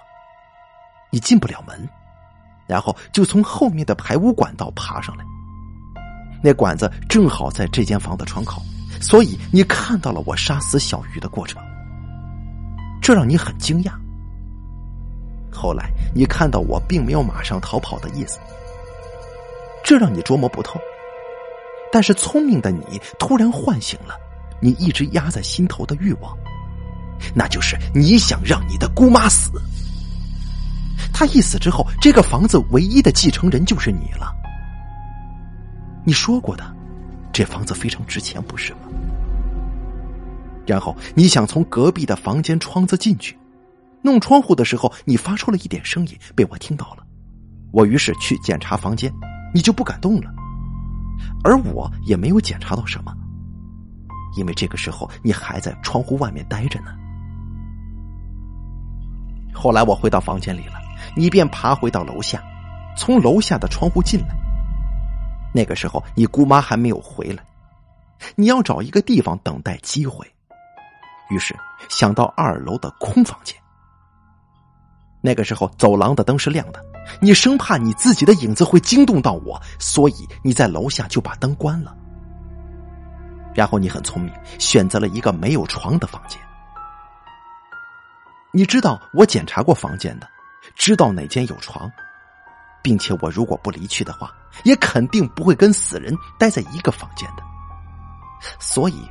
[1.10, 1.88] 你进不了门，
[2.66, 5.24] 然后就从后面的排污管道爬上来。
[6.40, 8.62] 那管子正好在这间房的窗口，
[9.00, 11.60] 所以你看到了我杀死小鱼的过程，
[13.02, 13.92] 这让你很惊讶。
[15.52, 18.38] 后来你看到我并没有马上逃跑的意思。
[19.88, 20.78] 这让你琢磨不透，
[21.90, 24.14] 但是聪明的你突然唤醒了
[24.60, 26.36] 你一直压在心头的欲望，
[27.34, 29.50] 那就是你想让你的姑妈死。
[31.10, 34.30] 她一死之后，这个房子唯一的继承人就是你了。
[36.04, 36.70] 你说过的，
[37.32, 38.80] 这房子非常值钱，不是吗？
[40.66, 43.38] 然后你想从隔壁的房间窗子进去，
[44.02, 47.02] 弄窗户的时候，你发出了一点声音，被我听到了。
[47.72, 49.10] 我于是去检查房间。
[49.54, 50.30] 你就不敢动了，
[51.42, 53.14] 而我也没有检查到什么，
[54.36, 56.94] 因为这个时候你还在窗户外面待着呢。
[59.54, 60.74] 后来我回到房间里了，
[61.16, 62.42] 你便爬回到楼下，
[62.96, 64.28] 从楼下的窗户进来。
[65.54, 67.42] 那个时候你姑妈还没有回来，
[68.36, 70.24] 你要找一个地方等待机会，
[71.30, 71.56] 于是
[71.88, 73.56] 想到二楼的空房间。
[75.20, 76.84] 那个时候走廊的灯是亮的。
[77.20, 81.94] 你生怕你自己的影子会惊动到我，所以你在楼下就把灯关了。
[83.54, 86.40] 然后你很聪明，选择了一个没有床的房间。
[88.52, 90.28] 你知道我检查过房间的，
[90.74, 91.90] 知道哪间有床，
[92.82, 94.32] 并且我如果不离去的话，
[94.64, 97.42] 也肯定不会跟死人待在一个房间的。
[98.60, 99.02] 所以，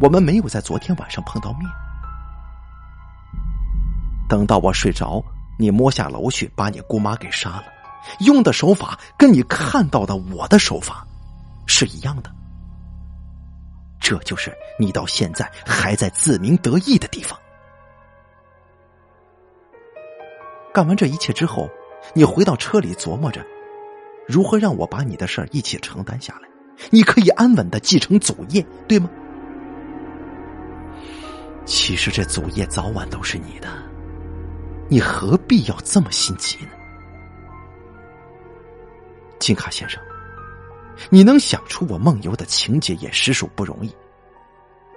[0.00, 1.70] 我们没有在昨天晚上碰到面。
[4.28, 5.22] 等到我睡着。
[5.58, 7.64] 你摸下楼去，把你姑妈给杀了，
[8.20, 11.06] 用的手法跟你看到的我的手法
[11.66, 12.30] 是一样的。
[14.00, 17.38] 这就是你到现在还在自鸣得意的地方。
[20.72, 21.68] 干完这一切之后，
[22.14, 23.44] 你回到车里琢磨着，
[24.26, 26.48] 如何让我把你的事儿一起承担下来？
[26.90, 29.10] 你可以安稳的继承祖业，对吗？
[31.66, 33.68] 其实这祖业早晚都是你的，
[34.88, 36.70] 你何必要这么心急呢？
[39.38, 40.02] 金卡先生，
[41.10, 43.94] 你能想出我梦游的情节也实属不容易。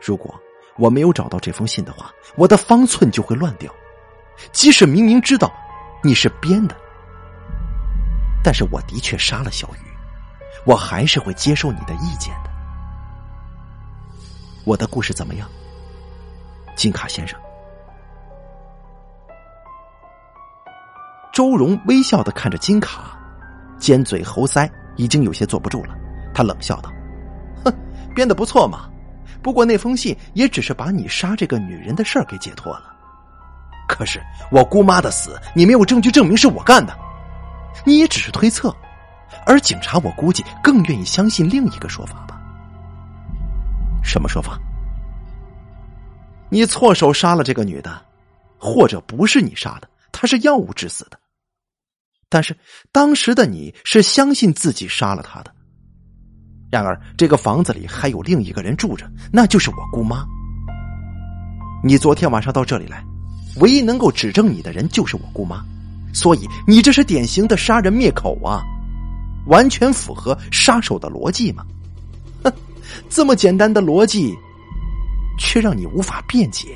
[0.02, 0.34] 如果
[0.78, 3.72] 我没有找到这封信的话，我的方寸就会乱掉。
[4.52, 5.54] 即使明明知道
[6.04, 6.76] 你是编的，
[8.44, 9.86] 但是我的确杀了小雨，
[10.66, 12.50] 我还是会接受你的意见的。
[14.64, 15.48] 我的故事怎么样，
[16.76, 17.38] 金卡先生？
[21.32, 23.18] 周荣微笑的看着金卡，
[23.78, 25.96] 尖嘴猴腮，已经有些坐不住了。
[26.34, 26.92] 他冷笑道
[27.64, 27.74] ：“哼，
[28.14, 28.90] 编的不错嘛。
[29.42, 32.94] 不过那封信也只是把你杀这个女人的事儿给解脱了。”
[33.88, 34.22] 可是
[34.52, 36.98] 我姑妈的死，你没有证据证明是我干的，
[37.86, 38.74] 你也只是推测，
[39.46, 42.40] 而警察我估计更愿意相信另一个说法吧。
[44.04, 44.58] 什么说法？
[46.50, 48.02] 你错手杀了这个女的，
[48.58, 51.18] 或者不是你杀的，她是药物致死的。
[52.32, 52.58] 但是
[52.92, 55.54] 当时的你是相信自己杀了他的。
[56.72, 60.26] 然而这个房子里还有另一个人住着，那就是我姑妈。
[61.84, 63.06] 你昨天晚上到这里来。
[63.58, 65.62] 唯一能够指证你的人就是我姑妈，
[66.14, 68.64] 所以你这是典型的杀人灭口啊，
[69.48, 71.66] 完全符合杀手的逻辑嘛？
[72.46, 72.54] 哼，
[73.10, 74.34] 这么简单的逻辑，
[75.38, 76.70] 却让你无法辩解，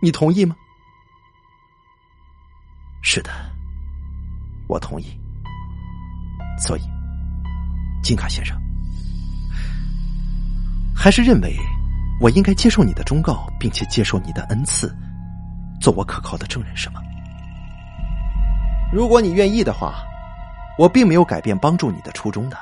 [0.00, 0.54] 你同意吗？
[3.02, 3.30] 是的，
[4.66, 5.06] 我同意。
[6.58, 6.82] 所以，
[8.02, 8.56] 金卡先生，
[10.94, 11.54] 还是认为
[12.20, 14.94] 我应该接受你的忠告，并且接受你的恩赐。
[15.80, 17.02] 做我可靠的证人是吗？
[18.92, 20.02] 如果你愿意的话，
[20.78, 22.56] 我并没有改变帮助你的初衷的。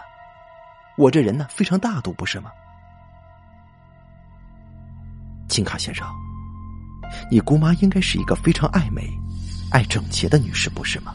[0.97, 2.51] 我这人呢，非常大度，不是吗？
[5.47, 6.05] 金卡先生，
[7.31, 9.09] 你姑妈应该是一个非常爱美、
[9.71, 11.15] 爱整洁的女士，不是吗？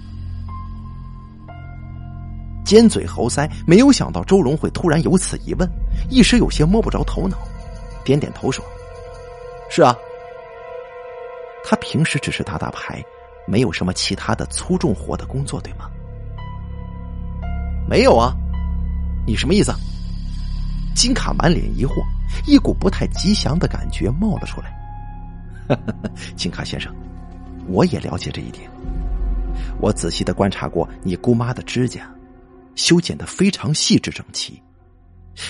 [2.64, 5.70] 尖嘴猴腮，没有想到周荣会突然有此一问，
[6.10, 7.38] 一时有些摸不着头脑，
[8.04, 8.64] 点点头说
[9.70, 9.96] ：“是啊。”
[11.66, 13.04] 他平时只是打打牌，
[13.48, 15.90] 没有什么其他的粗重活的工作，对吗？
[17.88, 18.34] 没有啊，
[19.26, 19.74] 你什么意思？
[20.96, 22.04] 金卡满脸疑惑，
[22.46, 24.76] 一股不太吉祥的感觉冒了出来。
[26.36, 26.94] 金卡先生，
[27.68, 28.70] 我也了解这一点。
[29.80, 32.10] 我仔细的观察过你姑妈的指甲，
[32.80, 34.64] 修剪的非常细致整齐，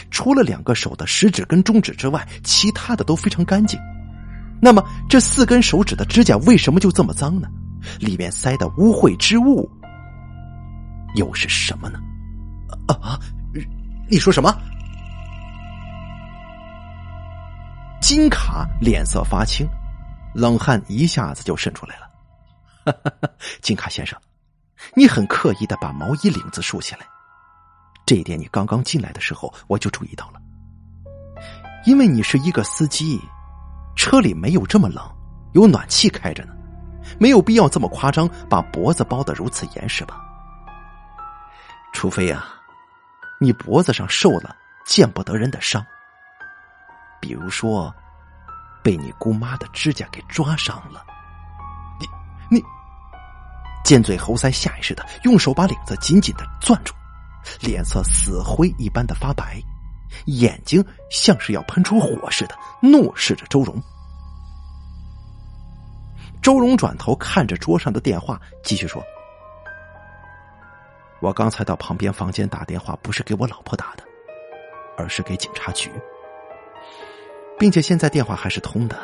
[0.10, 3.80] 除了两个手的食指跟中指之外，其他的都非常干净。
[4.60, 7.48] 那么，这四根手指的指甲为什么就这么脏呢？
[8.00, 9.70] 里面塞的污秽之物
[11.16, 12.00] 又是什么呢？
[12.88, 13.20] 啊！
[14.10, 14.52] 你说什么？
[18.02, 19.68] 金卡脸色发青，
[20.34, 22.10] 冷汗一下子就渗出来了。
[23.62, 24.20] 金卡先生，
[24.96, 27.02] 你很刻意的把毛衣领子竖起来，
[28.10, 30.42] 这一点你刚刚进来的时候我就注意到了，
[31.86, 33.22] 因为你是一个司机。
[33.96, 35.08] 车里没有这么冷，
[35.54, 36.54] 有暖气开着呢，
[37.20, 40.20] 没有必要这么夸张，把脖子包的如此严实吧？
[41.94, 42.48] 除非啊，
[43.40, 44.56] 你脖子上受了
[44.88, 45.86] 见不得人的伤，
[47.22, 47.94] 比如说
[48.82, 51.06] 被你姑妈的指甲给抓伤了。
[52.00, 52.08] 你
[52.50, 52.64] 你，
[53.84, 56.92] 尖嘴猴腮，下意识的用手把领子紧紧的攥住，
[57.62, 59.62] 脸色死灰一般的发白。
[60.26, 63.80] 眼睛像是要喷出火似的，怒视着周荣。
[66.42, 69.04] 周荣转头看着桌上的电话，继续说
[71.22, 74.04] ：“我刚才到旁边房间打电话，不是给我老婆打的，
[74.98, 75.92] 而是给警察局，
[77.60, 78.98] 并且现在电话还是通的。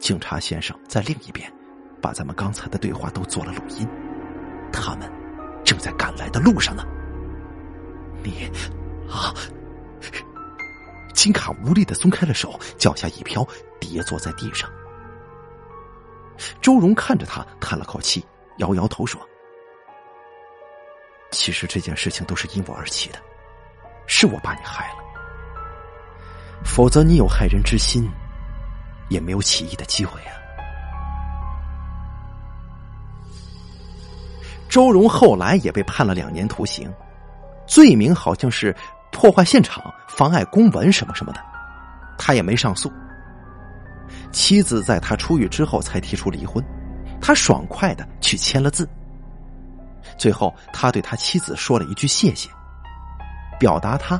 [0.00, 1.52] 警察先生在另一边，
[2.00, 3.86] 把咱们刚才的对话都做了录音，
[4.72, 5.10] 他们
[5.64, 6.82] 正在赶来的路上呢。
[8.22, 8.50] 你
[9.10, 9.34] 啊！”
[11.14, 13.46] 金卡无力的松开了手，脚下一飘，
[13.78, 14.68] 跌坐在地上。
[16.60, 18.24] 周荣看着他，叹了口气，
[18.56, 19.20] 摇摇头说
[21.30, 23.18] ：“其实这件事情都是因我而起的，
[24.06, 24.96] 是我把你害了。
[26.64, 28.10] 否则你有害人之心，
[29.08, 30.32] 也没有起义的机会啊。”
[34.68, 36.92] 周荣后来也被判了两年徒刑，
[37.72, 38.74] 罪名好像是。
[39.14, 41.40] 破坏现场、妨碍公文什么什么的，
[42.16, 42.90] 他也没上诉。
[44.32, 46.64] 妻子在他出狱之后才提出离婚，
[47.20, 48.88] 他爽快的去签了字。
[50.16, 52.48] 最后，他对他妻子说了一句谢谢，
[53.60, 54.18] 表达他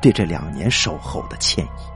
[0.00, 1.95] 对这两年守候的歉意。